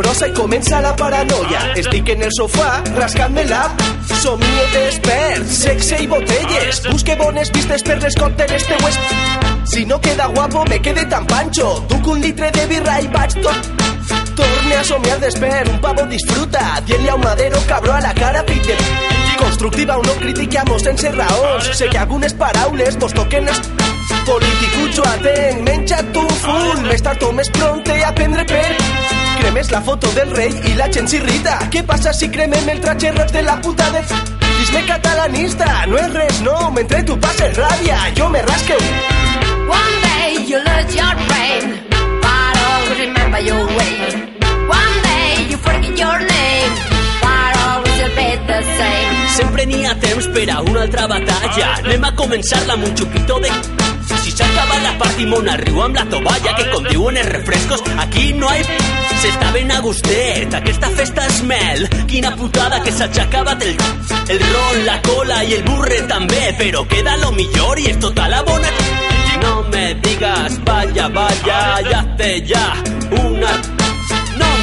Brossa 0.00 0.30
i 0.30 0.32
comença 0.32 0.78
la 0.80 0.94
paranoia. 0.96 1.58
Estic 1.76 2.08
en 2.14 2.22
el 2.24 2.30
sofà, 2.32 2.78
rascant-me-la. 2.96 3.66
Somio 4.22 4.62
despert, 4.72 5.44
sexe 5.52 5.98
i 6.00 6.06
botelles. 6.08 6.80
Busque 6.86 7.16
bones 7.20 7.50
vistes 7.52 7.84
per 7.84 7.98
les 8.00 8.16
còcteles 8.16 8.64
teues. 8.64 8.96
Si 9.68 9.84
no 9.84 10.00
queda 10.00 10.30
guapo, 10.32 10.64
me 10.70 10.80
quede 10.80 11.04
tan 11.12 11.26
pancho. 11.28 11.84
Duc 11.90 12.08
un 12.14 12.24
litre 12.24 12.48
de 12.56 12.64
birra 12.72 12.96
i 13.04 13.12
vaig 13.12 13.36
tot... 13.44 13.70
Torne 14.40 14.76
a 14.78 14.82
somiar 14.88 15.20
despert, 15.20 15.68
un 15.68 15.80
pavo 15.84 16.08
disfruta. 16.08 16.64
Dient-li 16.88 17.12
a 17.12 17.20
un 17.20 17.24
madero, 17.26 17.60
cabró, 17.68 17.92
a 17.92 18.00
la 18.00 18.14
cara, 18.16 18.42
pit 18.48 18.72
de... 18.72 18.80
Constructiva 19.36 19.98
o 19.98 20.02
no 20.02 20.16
critiquemos 20.16 20.82
sense 20.82 21.12
raons. 21.12 21.70
Sé 21.76 21.92
que 21.92 21.98
algunes 21.98 22.32
paraules 22.40 22.96
vos 22.96 23.12
toquen 23.12 23.52
els... 23.52 23.60
Politicucho 24.24 25.04
atent, 25.12 25.60
menja't 25.68 26.16
un 26.16 26.36
full. 26.40 26.86
Més 26.88 27.04
tard 27.04 27.28
o 27.28 27.34
més 27.36 27.52
pronte 27.52 28.00
a 28.00 28.14
per... 28.16 29.19
Cremes 29.40 29.70
la 29.70 29.80
foto 29.80 30.06
del 30.12 30.30
rei 30.36 30.52
i 30.68 30.74
la 30.76 30.90
gent 30.92 31.08
s'irrita. 31.08 31.54
Què 31.72 31.80
passa 31.88 32.12
si 32.12 32.28
cremem 32.28 32.68
el 32.68 32.80
tratge 32.84 33.12
roig 33.16 33.30
de 33.32 33.42
la 33.46 33.54
puta 33.64 33.86
de... 33.94 34.02
Disme 34.60 34.82
catalanista, 34.84 35.68
no 35.88 35.96
és 35.96 36.12
res, 36.12 36.40
no. 36.44 36.56
Mentre 36.76 37.00
tu 37.08 37.16
passes 37.24 37.56
ràbia, 37.56 37.96
jo 38.18 38.28
me 38.28 38.42
rasque 38.44 38.76
One 38.76 39.96
day 40.04 40.44
you 40.50 40.60
lose 40.60 40.92
your 40.94 41.14
brain, 41.24 41.72
but 42.20 42.60
always 42.66 43.00
remember 43.00 43.40
your 43.40 43.64
way. 43.78 43.96
One 44.68 44.96
day 45.08 45.48
you 45.48 45.56
forget 45.56 45.96
your 45.96 46.18
name, 46.18 46.39
Sempre 49.36 49.64
n'hi 49.66 49.84
ha 49.86 49.94
temps 50.02 50.26
per 50.34 50.48
a 50.50 50.60
una 50.62 50.82
altra 50.82 51.06
batalla. 51.08 51.68
Anem 51.78 52.04
a 52.04 52.10
començar-la 52.18 52.74
amb 52.76 52.88
un 52.88 52.94
de... 52.94 53.52
Si 54.20 54.32
s'acaba 54.34 54.78
la 54.82 54.92
partimona, 54.98 55.56
riu 55.60 55.80
amb 55.82 55.96
la 55.96 56.04
tovalla, 56.10 56.54
que 56.58 56.66
com 56.72 56.84
diuen 56.88 57.16
els 57.16 57.28
refrescos, 57.30 57.82
aquí 57.98 58.32
no 58.34 58.48
hay... 58.48 58.64
S'està 59.20 59.50
ben 59.52 59.70
a 59.70 59.80
gustet, 59.84 60.54
aquesta 60.56 60.88
festa 60.96 61.26
és 61.28 61.42
mel. 61.48 61.86
Quina 62.08 62.32
putada 62.36 62.80
que 62.84 62.92
s'ha 62.92 63.08
acabat 63.24 63.62
el... 63.62 63.76
El 64.30 64.40
ron, 64.40 64.84
la 64.86 65.00
cola 65.02 65.42
i 65.44 65.56
el 65.58 65.64
burre 65.66 66.02
també, 66.10 66.54
però 66.58 66.84
queda 66.88 67.16
lo 67.22 67.32
millor 67.36 67.80
i 67.80 67.90
és 67.92 68.00
tota 68.02 68.28
la 68.32 68.42
bona... 68.46 68.72
No 69.40 69.62
me 69.72 69.94
digas, 70.04 70.58
vaya, 70.66 71.08
vaya, 71.08 71.60
ya 71.90 72.02
te 72.16 72.32
ya, 72.44 72.66
una... 73.24 73.54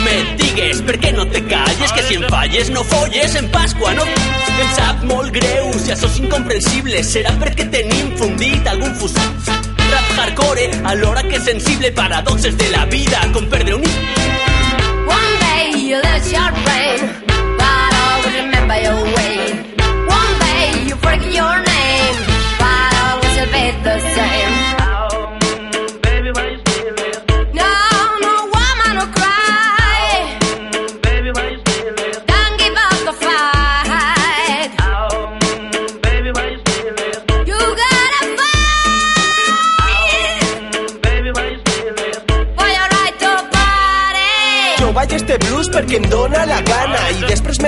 Me 0.08 0.20
digues, 0.40 0.78
per 0.88 0.96
què 1.04 1.10
no 1.12 1.26
te 1.28 1.42
calles? 1.50 1.92
Que 1.92 2.04
si 2.08 2.16
em 2.16 2.24
falles 2.32 2.70
no 2.72 2.84
folles 2.88 3.36
en 3.36 3.50
Pasqua, 3.52 3.92
no? 3.98 4.06
Em 4.08 4.70
sap 4.78 5.04
molt 5.10 5.34
greu, 5.36 5.68
si 5.84 5.92
això 5.92 6.08
és 6.08 6.22
incomprensible, 6.24 7.04
serà 7.04 7.36
perquè 7.42 7.68
tenim 7.76 8.16
fundit 8.22 8.72
algun 8.72 8.96
fus... 9.02 9.20
Rap 9.20 10.16
hardcore, 10.16 10.72
alhora 10.94 11.28
que 11.28 11.44
sensible, 11.44 11.92
paradoxes 12.00 12.56
de 12.56 12.72
la 12.72 12.86
vida, 12.88 13.28
com 13.36 13.52
perdre 13.52 13.76
un... 13.82 13.88
One 15.12 15.40
day 15.44 15.76
you 15.76 16.00
lose 16.00 16.32
your 16.32 16.52
brain, 16.64 17.27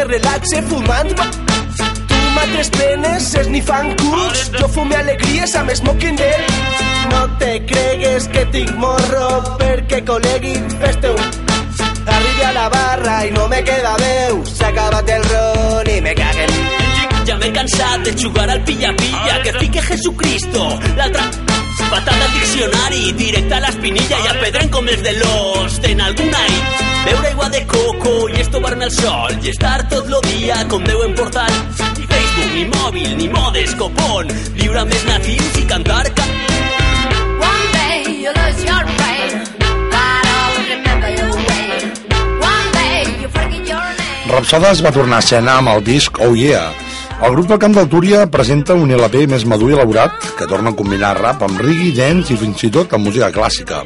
relaxe 0.10 0.62
fumant 0.70 1.14
Tu 2.10 2.20
mates 2.36 2.70
penes 2.76 3.34
esnifant 3.42 3.94
culs 4.02 4.50
Jo 4.58 4.68
fume 4.74 4.98
alegries 4.98 5.56
amb 5.60 5.74
smoking 5.82 6.18
del 6.20 6.46
No 7.12 7.22
te 7.42 7.52
cregues 7.66 8.28
que 8.34 8.46
tinc 8.54 8.74
morro 8.82 9.30
perquè 9.62 10.02
col·legui 10.06 10.56
fes-te 10.82 11.14
un. 11.14 11.32
Arribi 12.16 12.46
a 12.46 12.52
la 12.56 12.68
barra 12.74 13.20
i 13.26 13.34
no 13.34 13.48
me 13.52 13.62
queda 13.66 13.96
veu. 14.02 14.42
S'ha 14.46 14.70
acabat 14.74 15.10
el 15.18 15.26
ron 15.32 15.92
i 15.96 16.00
me 16.06 16.16
caguen 16.22 16.58
Ja 17.30 17.38
m'he 17.38 17.54
cansat 17.56 18.08
de 18.08 18.16
jugar 18.24 18.50
al 18.50 18.64
pilla-pilla. 18.66 19.42
Que 19.44 19.54
fique 19.60 19.86
Jesucristo. 19.92 20.68
L'altra 20.98 21.49
patada 21.90 22.26
al 22.26 22.32
diccionari 22.34 23.14
Directe 23.14 23.56
a 23.56 23.60
l'espinilla 23.66 24.20
i 24.24 24.28
a 24.30 24.36
pedren 24.42 24.70
com 24.74 24.88
els 24.88 25.02
de 25.06 25.14
l'os 25.20 25.80
En 25.90 26.02
alguna 26.02 26.44
i 26.48 26.60
Beure 27.06 27.28
aigua 27.32 27.50
de 27.50 27.62
coco 27.74 28.14
i 28.30 28.42
estovar-me 28.44 28.88
al 28.88 28.94
sol 28.94 29.38
I 29.44 29.54
estar 29.54 29.78
tot 29.92 30.10
lo 30.12 30.22
dia 30.28 30.62
com 30.72 30.84
Déu 30.88 31.04
em 31.08 31.16
portar 31.18 31.50
Ni 31.50 32.06
Facebook, 32.06 32.52
ni 32.54 32.66
mòbil, 32.74 33.16
ni 33.20 33.30
modes, 33.34 33.76
copón 33.80 34.30
Viure 34.60 34.84
amb 34.84 34.94
els 34.94 35.06
natius 35.10 35.62
i 35.62 35.66
cantar 35.70 36.06
ca 36.18 36.28
One 37.40 37.66
day 37.78 38.04
you 38.24 38.34
lose 38.36 38.62
your 38.68 38.84
brain, 39.00 39.40
but 39.94 40.30
always 40.36 40.68
remember 40.76 41.10
your 41.16 41.34
way. 41.48 41.88
One 42.44 42.70
day 42.76 43.00
you 43.22 43.30
forget 43.32 43.64
your 43.72 43.88
name. 44.02 44.30
Rapsodes 44.36 44.84
va 44.86 44.92
tornar 44.92 45.22
a 45.24 45.26
escena 45.26 45.58
amb 45.64 45.74
el 45.76 45.84
disc 45.88 46.20
Oh 46.20 46.36
Yeah. 46.36 46.89
El 47.20 47.34
grup 47.36 47.48
del 47.48 47.60
Camp 47.60 47.76
del 47.76 47.90
Túria 47.92 48.20
presenta 48.32 48.74
un 48.80 48.92
LP 48.96 49.26
més 49.28 49.44
madur 49.44 49.74
i 49.74 49.74
elaborat 49.76 50.14
que 50.38 50.48
torna 50.48 50.72
a 50.72 50.76
combinar 50.80 51.18
rap 51.18 51.44
amb 51.44 51.60
reggae, 51.60 51.92
dance 51.98 52.32
i 52.32 52.38
fins 52.40 52.64
i 52.64 52.70
tot 52.72 52.96
amb 52.96 53.10
música 53.10 53.28
clàssica. 53.36 53.82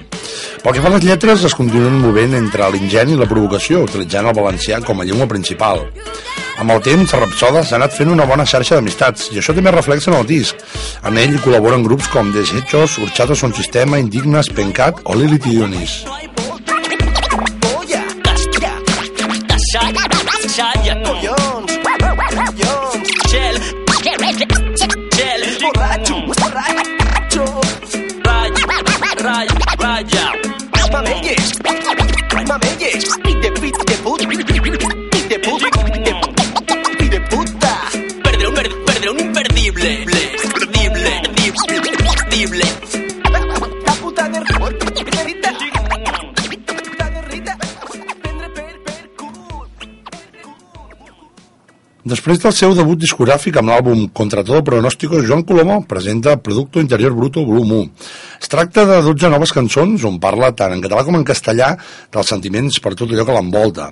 Pel 0.62 0.76
que 0.76 0.84
fa 0.84 0.91
a 0.91 0.93
les 0.93 1.08
lletres, 1.08 1.43
es 1.50 1.56
continuen 1.58 1.98
movent 2.04 2.38
entre 2.38 2.69
l'ingeni 2.69 3.17
i 3.17 3.19
la 3.19 3.28
provocació, 3.28 3.82
utilitzant 3.88 4.30
el 4.30 4.38
valencià 4.38 4.80
com 4.86 5.02
a 5.02 5.08
llengua 5.10 5.28
principal. 5.32 5.82
Amb 6.62 6.76
el 6.76 6.84
temps, 6.86 7.15
Rapsoda 7.17 7.63
s'ha 7.65 7.80
anat 7.80 7.98
fent 7.98 8.13
una 8.13 8.28
bona 8.30 8.46
xarxa 8.46 8.78
d'amistats, 8.78 9.32
i 9.34 9.41
això 9.41 9.58
també 9.58 9.74
reflexa 9.74 10.12
en 10.13 10.19
el 10.19 10.30
disc. 10.30 10.62
En 11.02 11.17
ell 11.17 11.39
col·laboren 11.41 11.84
grups 11.88 12.12
com 12.13 12.30
Desechos, 12.36 13.00
Urchato 13.02 13.36
Son 13.36 13.58
Sistema, 13.58 13.98
Indignas, 13.98 14.54
Pencat 14.54 15.02
o 15.10 15.17
Lilith 15.17 15.50
i 15.50 15.58
Dionís. 15.58 16.04
Casca, 18.24 18.78
Després 52.13 52.38
del 52.38 52.54
seu 52.54 52.76
debut 52.78 52.99
discogràfic 53.02 53.56
amb 53.58 53.71
l'àlbum 53.71 54.04
Contra 54.13 54.43
todo 54.45 54.60
pronóstico, 54.62 55.17
Joan 55.26 55.41
Colomó 55.49 55.80
presenta 55.89 56.36
Producto 56.38 56.84
Interior 56.84 57.15
Bruto 57.17 57.41
Volum 57.47 57.71
1. 57.80 57.88
Es 58.38 58.52
tracta 58.54 58.84
de 58.86 58.99
12 59.02 59.32
noves 59.34 59.54
cançons 59.56 60.06
on 60.06 60.19
parla 60.21 60.52
tant 60.54 60.76
en 60.76 60.84
català 60.84 61.02
com 61.08 61.17
en 61.17 61.26
castellà 61.26 61.71
dels 62.13 62.30
sentiments 62.36 62.78
per 62.86 62.93
tot 62.93 63.10
allò 63.10 63.26
que 63.26 63.39
l'envolta. 63.39 63.89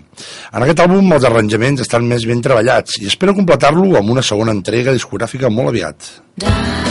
En 0.54 0.62
aquest 0.62 0.86
àlbum 0.86 1.18
els 1.18 1.26
arranjaments 1.32 1.82
estan 1.88 2.06
més 2.14 2.30
ben 2.30 2.46
treballats 2.46 3.02
i 3.02 3.10
espero 3.10 3.34
completar-lo 3.42 3.90
amb 3.98 4.14
una 4.14 4.28
segona 4.30 4.54
entrega 4.54 4.94
discogràfica 4.94 5.50
molt 5.50 5.74
aviat. 5.74 6.14
Dogmes 6.46 6.91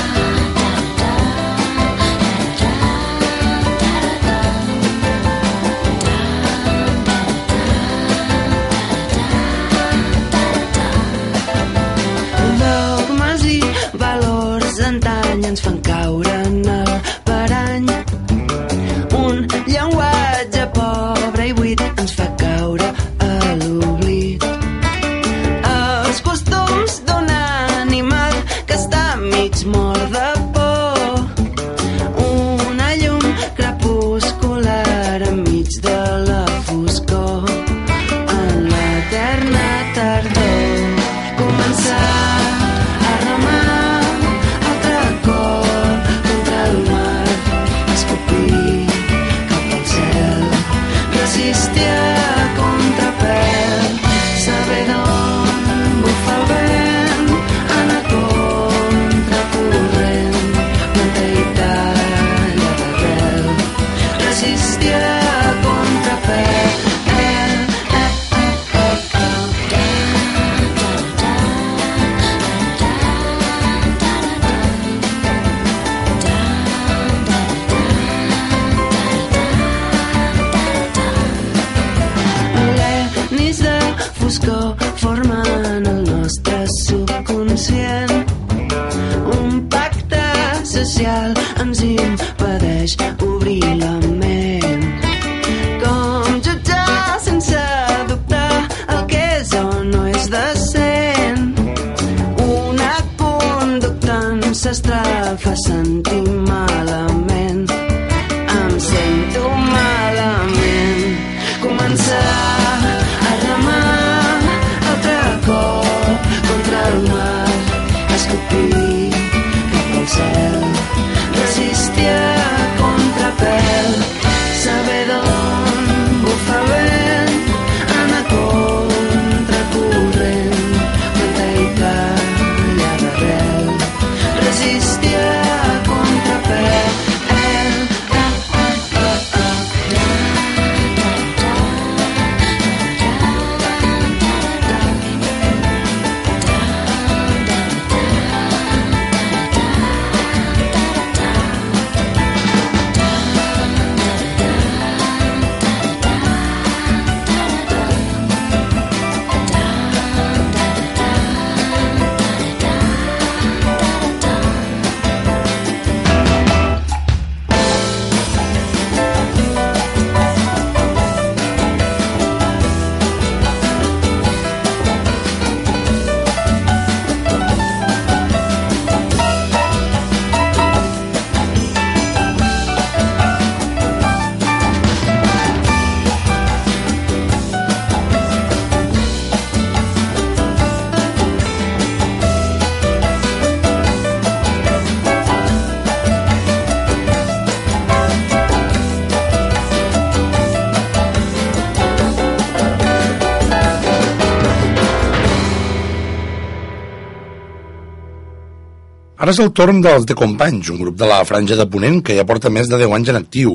Ara 209.31 209.37
és 209.37 209.45
el 209.45 209.53
torn 209.55 209.77
dels 209.79 210.09
The 210.11 210.15
Companys, 210.19 210.73
un 210.73 210.79
grup 210.81 210.97
de 210.99 211.07
la 211.07 211.21
franja 211.23 211.55
de 211.55 211.63
Ponent 211.71 212.01
que 212.03 212.17
ja 212.17 212.25
porta 212.27 212.51
més 212.51 212.67
de 212.67 212.81
10 212.81 212.95
anys 212.97 213.11
en 213.13 213.19
actiu. 213.21 213.53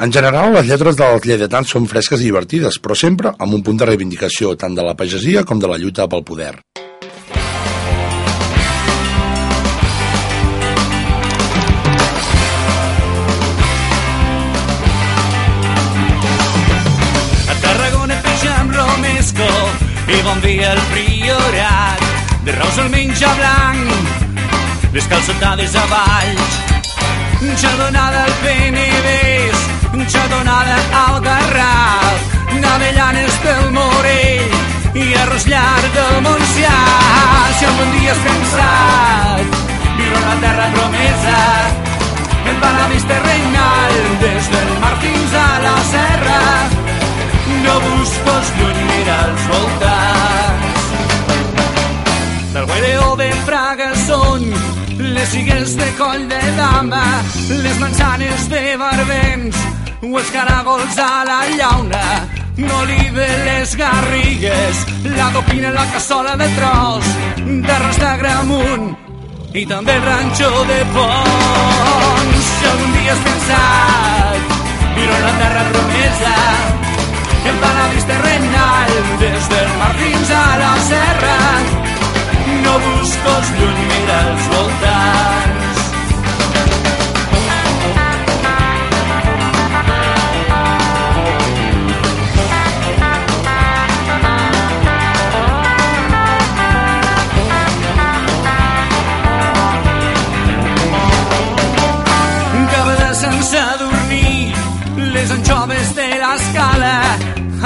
En 0.00 0.14
general, 0.16 0.54
les 0.54 0.64
lletres 0.64 0.96
dels 0.96 1.26
lleidatans 1.28 1.74
són 1.74 1.84
fresques 1.90 2.24
i 2.24 2.30
divertides, 2.30 2.78
però 2.80 2.96
sempre 2.96 3.34
amb 3.36 3.52
un 3.52 3.60
punt 3.66 3.82
de 3.82 3.90
reivindicació 3.90 4.54
tant 4.56 4.72
de 4.72 4.86
la 4.86 4.96
pagesia 4.96 5.44
com 5.44 5.60
de 5.60 5.68
la 5.68 5.76
lluita 5.76 6.08
pel 6.08 6.24
poder. 6.24 6.54
A 17.44 17.60
Tarragona 17.68 18.22
romesco 18.80 19.54
i 20.08 20.24
bon 20.24 20.46
dia 20.48 20.72
al 20.72 20.84
priorat. 20.96 22.12
De 22.48 22.56
rous 22.56 22.78
el 22.80 22.94
menja 22.96 23.36
blanc, 23.36 24.23
les 24.94 25.06
calçotades 25.08 25.74
a 25.74 25.84
valls. 25.90 26.54
Xardonada 27.60 28.22
al 28.24 28.34
Penedès, 28.44 29.58
xardonada 30.06 30.76
al 31.00 31.20
Garraf, 31.24 32.20
Navellanes 32.62 33.34
del 33.42 33.72
Morell 33.74 34.54
i 34.94 35.08
arròs 35.24 35.48
llarg 35.50 35.90
del 35.98 36.20
Montsià. 36.26 36.78
Si 37.58 37.66
algun 37.70 37.90
dia 37.98 38.14
has 38.14 38.22
pensat 38.28 39.58
viure 39.98 40.22
la 40.28 40.36
terra 40.46 40.70
promesa, 40.78 41.38
el 42.52 42.56
paradís 42.62 43.06
terrenal 43.10 43.94
des 44.22 44.50
del 44.56 44.74
mar 44.84 44.96
fins 45.02 45.38
a 45.42 45.48
la 45.66 45.76
serra, 45.90 46.42
no 47.66 47.80
buscos 47.88 48.58
lluny 48.60 48.84
mirar 48.92 49.22
els 49.32 49.48
voltants. 49.50 50.53
Del 52.54 52.66
Guaireo 52.66 53.16
de 53.18 53.26
Fraga 53.42 53.88
són 53.98 54.44
les 55.02 55.32
sigues 55.32 55.72
de 55.74 55.88
coll 55.98 56.28
de 56.30 56.38
dama, 56.54 57.02
les 57.50 57.80
manzanes 57.80 58.44
de 58.46 58.76
barbens, 58.78 59.58
o 60.06 60.12
els 60.20 60.30
caragols 60.30 61.00
a 61.02 61.24
la 61.26 61.40
llauna, 61.50 62.04
n'olive 62.54 63.26
les 63.48 63.74
garrigues, 63.74 64.84
la 65.16 65.32
dopina, 65.34 65.72
la 65.74 65.82
cassola 65.96 66.36
de 66.38 66.46
tros, 66.54 67.10
d'arròs 67.66 67.98
de 68.04 68.12
gramunt, 68.22 68.86
i 69.50 69.66
també 69.66 69.98
ranxo 70.06 70.50
de 70.70 70.80
Pons. 70.94 72.50
Si 72.52 72.68
algun 72.70 72.98
dia 73.00 73.16
has 73.16 73.24
pensat 73.26 74.54
en 74.94 75.16
la 75.26 75.34
terra 75.42 75.66
promesa, 75.74 76.36
el 77.50 77.58
paradís 77.66 78.06
terrenal, 78.12 78.94
des 79.24 79.50
del 79.56 79.74
mar 79.82 79.90
fins 79.98 80.30
a 80.38 80.46
la 80.62 80.76
serra, 80.86 81.83
no 82.64 82.78
mira 83.90 84.16
els 84.30 84.46
voltants. 84.52 85.82
Cabra 102.74 103.14
sense 103.14 103.62
dormir, 103.78 104.54
les 105.14 105.30
anxoves 105.38 105.94
de 105.98 106.08
l'escala, 106.22 106.96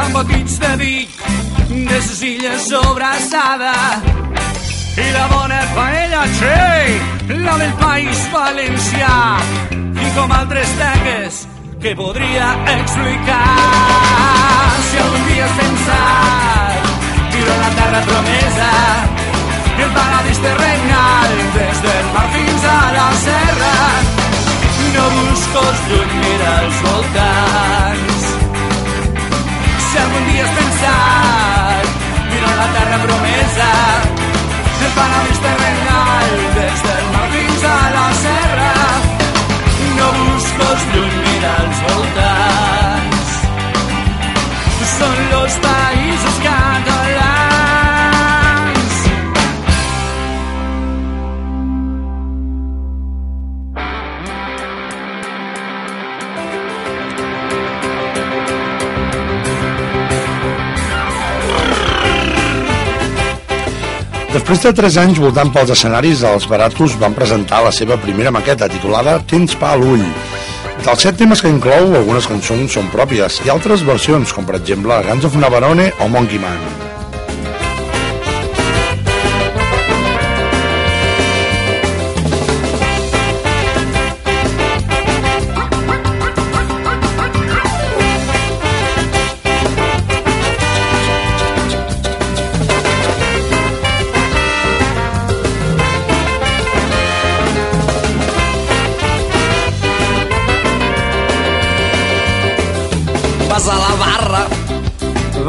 amb 0.05 0.21
botits 0.21 0.59
de 0.65 0.75
vi, 0.83 0.97
de 1.89 2.01
ses 2.09 2.23
illes 2.33 2.69
sobrassada, 2.71 3.75
i 4.99 5.11
la 5.13 5.27
bona 5.29 5.61
paella, 5.75 6.23
che, 6.39 7.35
la 7.35 7.57
del 7.57 7.73
país 7.75 8.19
valencià, 8.33 9.39
i 9.71 10.09
com 10.17 10.33
altres 10.33 10.73
teques 10.81 11.47
que 11.83 11.95
podria 11.95 12.49
explicar. 12.75 13.45
Si 14.89 14.99
algun 14.99 15.27
dia 15.29 15.45
has 15.45 15.55
pensat 15.61 16.91
viure 17.35 17.57
la 17.63 17.71
terra 17.79 18.01
promesa, 18.11 18.71
el 19.79 19.91
paradís 19.95 20.43
terrenal, 20.43 21.39
des 21.55 21.83
del 21.87 22.11
mar 22.17 22.27
fins 22.35 22.69
a 22.73 22.81
la 22.99 23.09
serra, 23.23 23.77
no 24.97 25.07
buscos 25.15 25.87
lluny, 25.93 26.19
mira 26.27 26.53
els 26.65 26.83
voltants. 26.89 28.29
Si 29.87 30.05
algun 30.05 30.31
dia 30.33 30.45
has 30.45 30.55
pensat 30.61 31.97
viure 32.35 32.55
la 32.63 32.71
terra 32.79 33.03
promesa, 33.07 34.08
el 34.89 34.95
paradís 34.95 35.39
terrenal 35.41 36.29
des 36.57 36.83
del 36.87 37.05
mar 37.15 37.29
fins 37.33 37.65
a 37.65 37.79
la 37.97 38.07
serra. 38.25 38.73
No 39.99 40.07
buscos 40.19 40.87
lluny 40.93 41.17
mira 41.25 41.53
els 41.65 41.83
voltants. 41.89 43.35
Són 44.99 45.19
los 45.35 45.59
països 45.67 46.39
catalans 46.47 46.98
Després 64.29 64.61
de 64.61 64.75
3 64.77 64.97
anys 65.01 65.19
voltant 65.23 65.49
pels 65.55 65.71
escenaris, 65.73 66.21
els 66.29 66.47
Baratos 66.51 66.99
van 67.01 67.15
presentar 67.17 67.63
la 67.65 67.73
seva 67.73 67.97
primera 68.03 68.33
maqueta 68.35 68.69
titulada 68.69 69.17
Tens 69.31 69.57
pa 69.57 69.73
a 69.73 69.79
l'ull. 69.81 70.05
Dels 70.85 71.07
set 71.07 71.17
temes 71.21 71.41
que 71.41 71.53
inclou, 71.53 71.95
algunes 71.97 72.29
cançons 72.29 72.77
són 72.77 72.93
pròpies 72.93 73.41
i 73.47 73.55
altres 73.55 73.87
versions, 73.89 74.37
com 74.37 74.45
per 74.45 74.61
exemple 74.61 75.01
Guns 75.09 75.31
of 75.31 75.41
Navarone 75.41 75.89
o 76.05 76.13
Monkey 76.13 76.45
Man. 76.45 76.88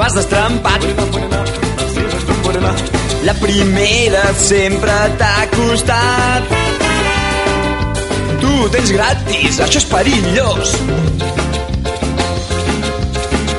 Vas 0.09 0.15
destrempat. 0.15 0.81
La 3.23 3.33
primera 3.33 4.33
sempre 4.33 4.91
t'ha 5.17 5.47
costat. 5.53 6.43
Tu 8.41 8.69
tens 8.73 8.91
gratis, 8.91 9.59
això 9.65 9.81
és 9.81 9.87
perillós. 9.91 10.73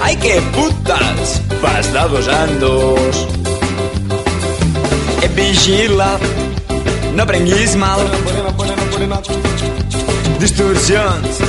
Ai, 0.02 0.16
que 0.16 0.40
putes, 0.56 1.36
vas 1.62 1.92
de 1.94 2.06
dos 2.14 2.30
en 2.34 2.56
dos. 2.64 3.22
Et 5.22 5.32
vigila, 5.36 6.12
no 7.14 7.26
prenguis 7.26 7.76
mal. 7.76 8.02
Distorsions 10.40 11.44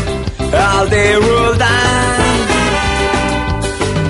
al 0.51 0.91
teu 0.91 1.23
voltant 1.25 2.30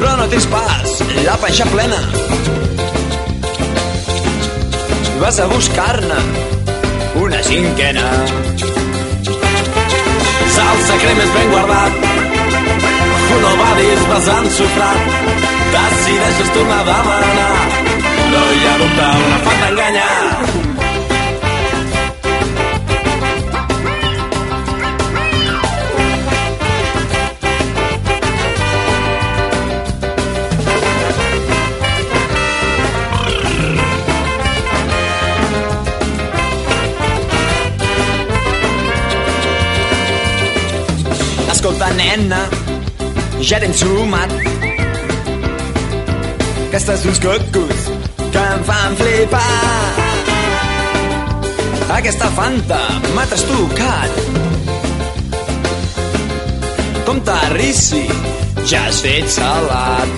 però 0.01 0.15
no 0.17 0.25
tens 0.29 0.47
pas 0.49 1.01
la 1.25 1.35
panxa 1.37 1.65
plena. 1.69 1.99
Vas 5.21 5.37
a 5.39 5.45
buscar-ne 5.51 6.17
una 7.21 7.41
cinquena. 7.45 8.07
Salsa 10.55 10.97
cremes 11.03 11.29
ben 11.35 11.53
guardat, 11.53 12.09
un 13.37 13.47
ovadis 13.51 14.03
vas 14.09 14.31
ensofrat, 14.39 15.13
decideixes 15.77 16.53
tornar 16.57 16.81
a 16.81 16.89
demanar, 16.89 17.53
no 18.33 18.43
hi 18.57 18.65
ha 18.65 18.75
dubte, 18.83 19.09
una 19.29 19.41
fan 19.45 19.65
d'enganyar. 19.67 20.20
Escolta, 41.81 41.97
nena, 41.97 42.39
ja 43.41 43.57
tens 43.57 43.79
sumat 43.81 44.29
aquestes 46.67 47.05
uns 47.09 47.19
cocos 47.23 47.79
que 48.19 48.41
em 48.41 48.65
fan 48.67 48.97
flipar. 48.99 49.39
Aquesta 51.95 52.27
fanta 52.37 52.77
m'ha 53.15 53.25
trastocat. 53.31 54.19
Com 57.07 57.23
t'arrissi, 57.25 58.03
ja 58.61 58.83
has 58.85 59.01
fet 59.01 59.25
salat. 59.37 60.13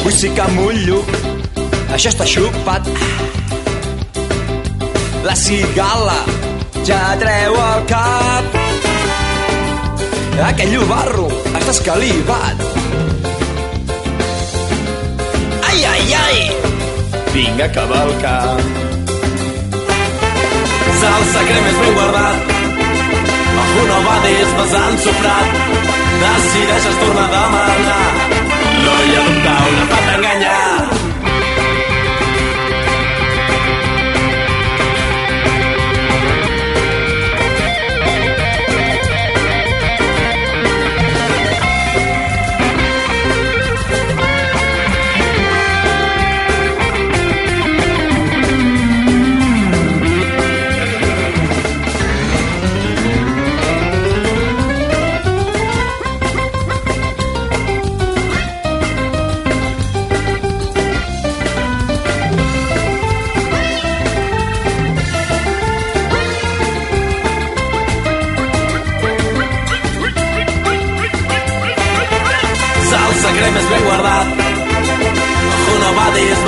Vull 0.00 0.16
sí 0.16 0.32
que 0.34 0.48
mullo, 0.56 1.04
això 1.92 2.10
està 2.10 2.26
xupat. 2.26 2.90
La 5.22 5.38
cigala 5.38 6.18
ja 6.82 7.04
treu 7.22 7.62
el 7.68 7.88
cap. 7.94 8.61
Aquell 10.40 10.72
llobarro 10.72 11.26
està 11.52 11.70
escalivat. 11.74 12.62
Ai, 15.68 15.84
ai, 15.90 16.14
ai! 16.20 16.38
Vinga, 17.34 17.68
cavalcar. 17.74 18.56
Salsa 21.02 21.44
crema 21.48 21.68
és 21.68 21.78
ben 21.82 21.94
guardat. 21.98 22.52
Algú 23.62 23.86
no 23.92 24.00
va 24.08 24.18
des 24.24 24.56
besant 24.60 25.00
sofrat. 25.04 25.56
Decideixes 26.24 27.00
tornar 27.04 27.28
a 27.28 27.32
demanar. 27.36 28.04
No 28.84 29.00
hi 29.04 29.16
ha 29.16 29.26
dubte, 29.28 29.56
una 29.72 29.88
pata 29.94 30.14
enganyar. 30.16 30.71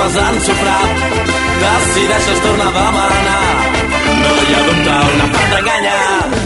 Dins 0.05 0.13
besant 0.13 0.39
sofrat. 0.41 0.89
Decideixes 1.61 2.39
tornar 2.39 2.67
a 2.67 2.73
demanar. 2.77 3.41
No 4.21 4.33
hi 4.41 4.53
ha 4.53 4.63
dubte, 4.67 4.97
una 5.15 5.31
part 5.33 5.53
d'enganyar. 5.55 6.44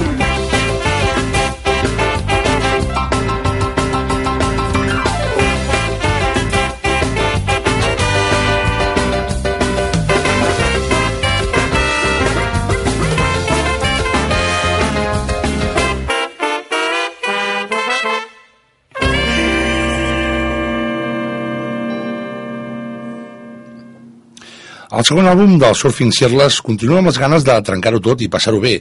El 25.00 25.06
segon 25.08 25.30
àlbum 25.32 25.54
del 25.62 25.78
Surfing 25.80 26.10
Cirles 26.12 26.58
continua 26.60 26.97
amb 27.00 27.08
les 27.08 27.18
ganes 27.22 27.45
de 27.47 27.54
trencar-ho 27.64 28.02
tot 28.04 28.20
i 28.20 28.28
passar-ho 28.28 28.60
bé. 28.60 28.74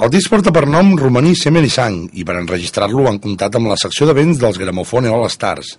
El 0.00 0.08
disc 0.14 0.32
porta 0.32 0.54
per 0.56 0.62
nom 0.64 0.94
Romaní 0.96 1.34
Semen 1.36 1.66
i 1.68 1.72
Sang 1.74 1.98
i 2.16 2.24
per 2.24 2.38
enregistrar-lo 2.40 3.04
han 3.10 3.18
comptat 3.20 3.58
amb 3.58 3.68
la 3.68 3.76
secció 3.82 4.08
de 4.08 4.16
vents 4.16 4.40
dels 4.40 4.56
Gramofone 4.56 5.12
All 5.12 5.28
Stars. 5.28 5.74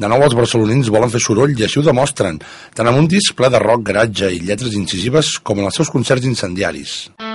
De 0.00 0.08
nou 0.08 0.24
els 0.24 0.38
barcelonins 0.38 0.88
volen 0.94 1.12
fer 1.12 1.20
soroll 1.20 1.52
i 1.52 1.68
així 1.68 1.82
ho 1.82 1.84
demostren, 1.90 2.40
tant 2.72 2.88
amb 2.88 3.04
un 3.04 3.12
disc 3.12 3.36
ple 3.36 3.52
de 3.52 3.60
rock, 3.60 3.84
garatge 3.92 4.32
i 4.32 4.40
lletres 4.40 4.80
incisives 4.80 5.36
com 5.44 5.60
en 5.60 5.68
els 5.68 5.76
seus 5.76 5.92
concerts 5.92 6.24
incendiaris. 6.24 7.02
He 7.20 7.27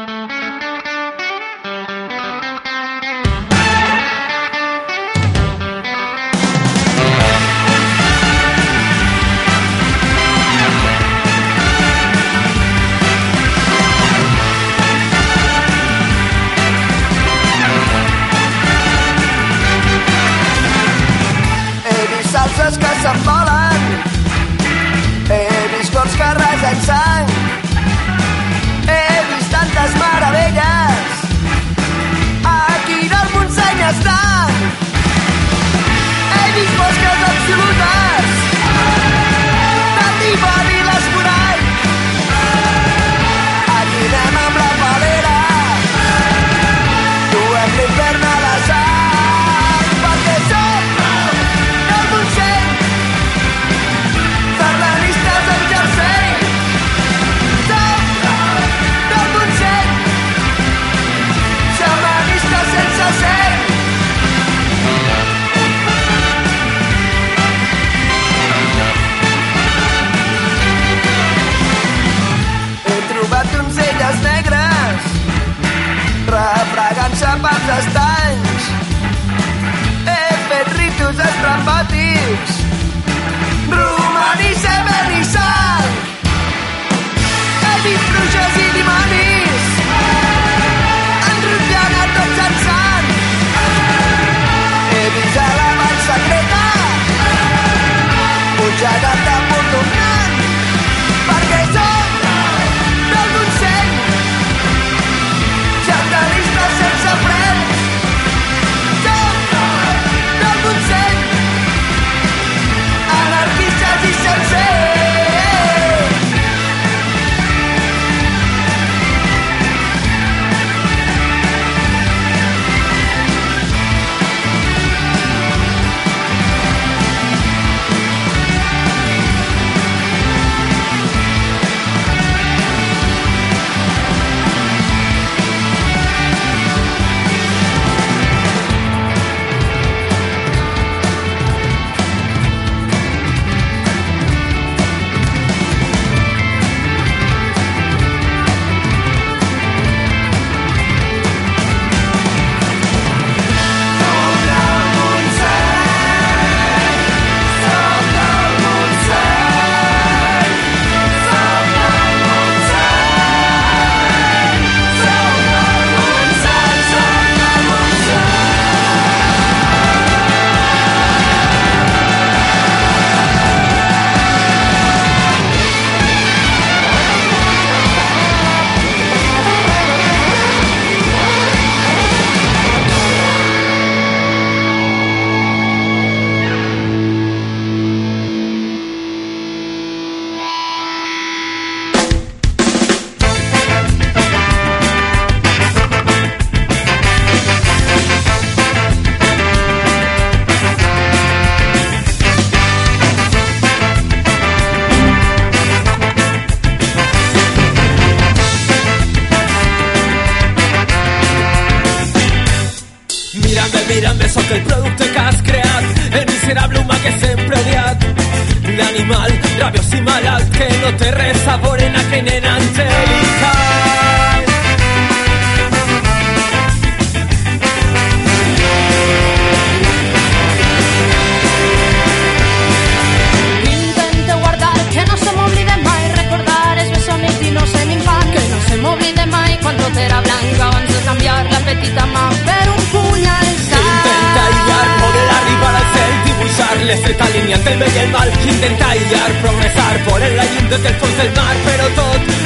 progressar, 249.53 249.93
voler 250.09 250.31
la 250.35 250.45
llum 250.53 250.69
des 250.69 250.81
del 250.87 250.97
fons 251.01 251.21
del 251.21 251.31
mar, 251.37 251.53
però 251.67 251.91
tot, 251.99 252.42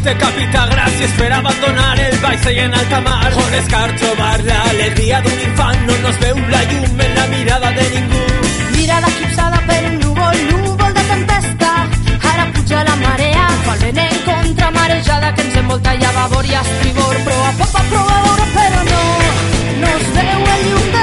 corrupte 0.00 0.16
capità, 0.16 0.66
gràcies 0.70 1.10
per 1.18 1.30
abandonar 1.32 1.98
el 2.00 2.16
baix 2.22 2.44
i 2.48 2.58
en 2.58 2.72
alta 2.74 3.00
mar. 3.00 3.32
On 3.36 3.54
és 3.54 3.66
car 3.68 3.90
trobar 3.98 4.38
l'alegria 4.44 5.20
d'un 5.20 5.40
infant, 5.48 5.80
no 5.86 5.96
nos 6.02 6.16
veu 6.20 6.36
la 6.48 6.62
llum 6.70 7.00
en 7.00 7.14
la 7.14 7.26
mirada 7.26 7.70
de 7.72 7.84
ningú. 7.94 8.22
Mirada 8.76 9.08
eclipsada 9.08 9.60
per 9.66 9.82
un 9.90 9.98
núvol, 10.00 10.38
núvol 10.64 10.94
de 10.94 11.04
tempesta. 11.12 11.72
Ara 12.32 12.46
puja 12.54 12.84
la 12.84 12.96
marea, 12.96 13.46
fa 13.66 13.74
el 13.74 13.80
vent 13.80 13.98
en 14.06 14.16
contra 14.24 14.70
marejada 14.70 15.34
que 15.34 15.42
ens 15.42 15.56
envolta 15.56 15.94
i 15.94 16.04
a 16.04 16.12
babor 16.12 16.46
i 16.46 16.54
a 16.54 16.62
estribor. 16.62 17.20
Proa, 17.28 17.52
popa, 17.60 17.84
proa, 17.90 18.18
a 18.32 18.48
però 18.56 18.82
no, 18.92 19.04
no 19.82 19.94
es 19.98 20.10
veu 20.16 20.50
el 20.54 20.92
del 20.92 20.99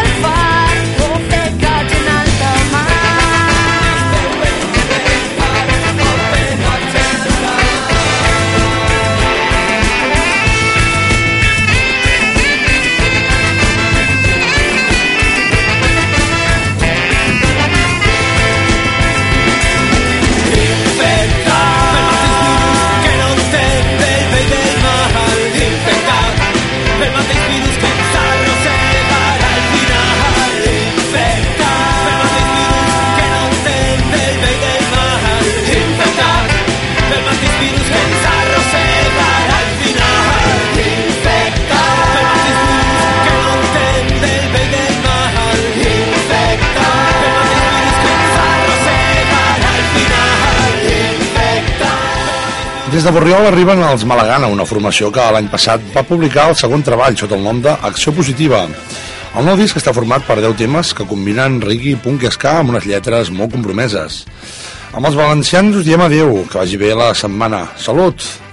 Des 52.97 53.05
de 53.05 53.11
Borriol 53.13 53.45
arriben 53.45 53.77
els 53.85 54.01
Malagana, 54.09 54.47
una 54.49 54.65
formació 54.65 55.11
que 55.13 55.21
l'any 55.35 55.51
passat 55.51 55.83
va 55.93 56.01
publicar 56.01 56.47
el 56.49 56.55
segon 56.57 56.81
treball 56.81 57.13
sota 57.19 57.37
el 57.37 57.43
nom 57.45 57.59
de 57.61 57.75
Acció 57.89 58.09
Positiva. 58.09 58.63
El 59.37 59.45
nou 59.45 59.59
disc 59.59 59.77
està 59.77 59.93
format 59.93 60.25
per 60.25 60.39
10 60.39 60.57
temes 60.57 60.95
que 60.97 61.05
combinen 61.05 61.59
reggae, 61.61 61.93
punk 62.01 62.25
i 62.25 62.33
ska 62.33 62.55
amb 62.63 62.73
unes 62.73 62.89
lletres 62.89 63.29
molt 63.29 63.53
compromeses. 63.53 64.23
Amb 64.97 65.11
els 65.11 65.19
valencians 65.21 65.77
us 65.77 65.85
diem 65.85 66.07
adeu, 66.07 66.39
que 66.49 66.57
vagi 66.57 66.81
bé 66.81 66.95
la 66.97 67.13
setmana. 67.13 67.67
Salut! 67.77 68.46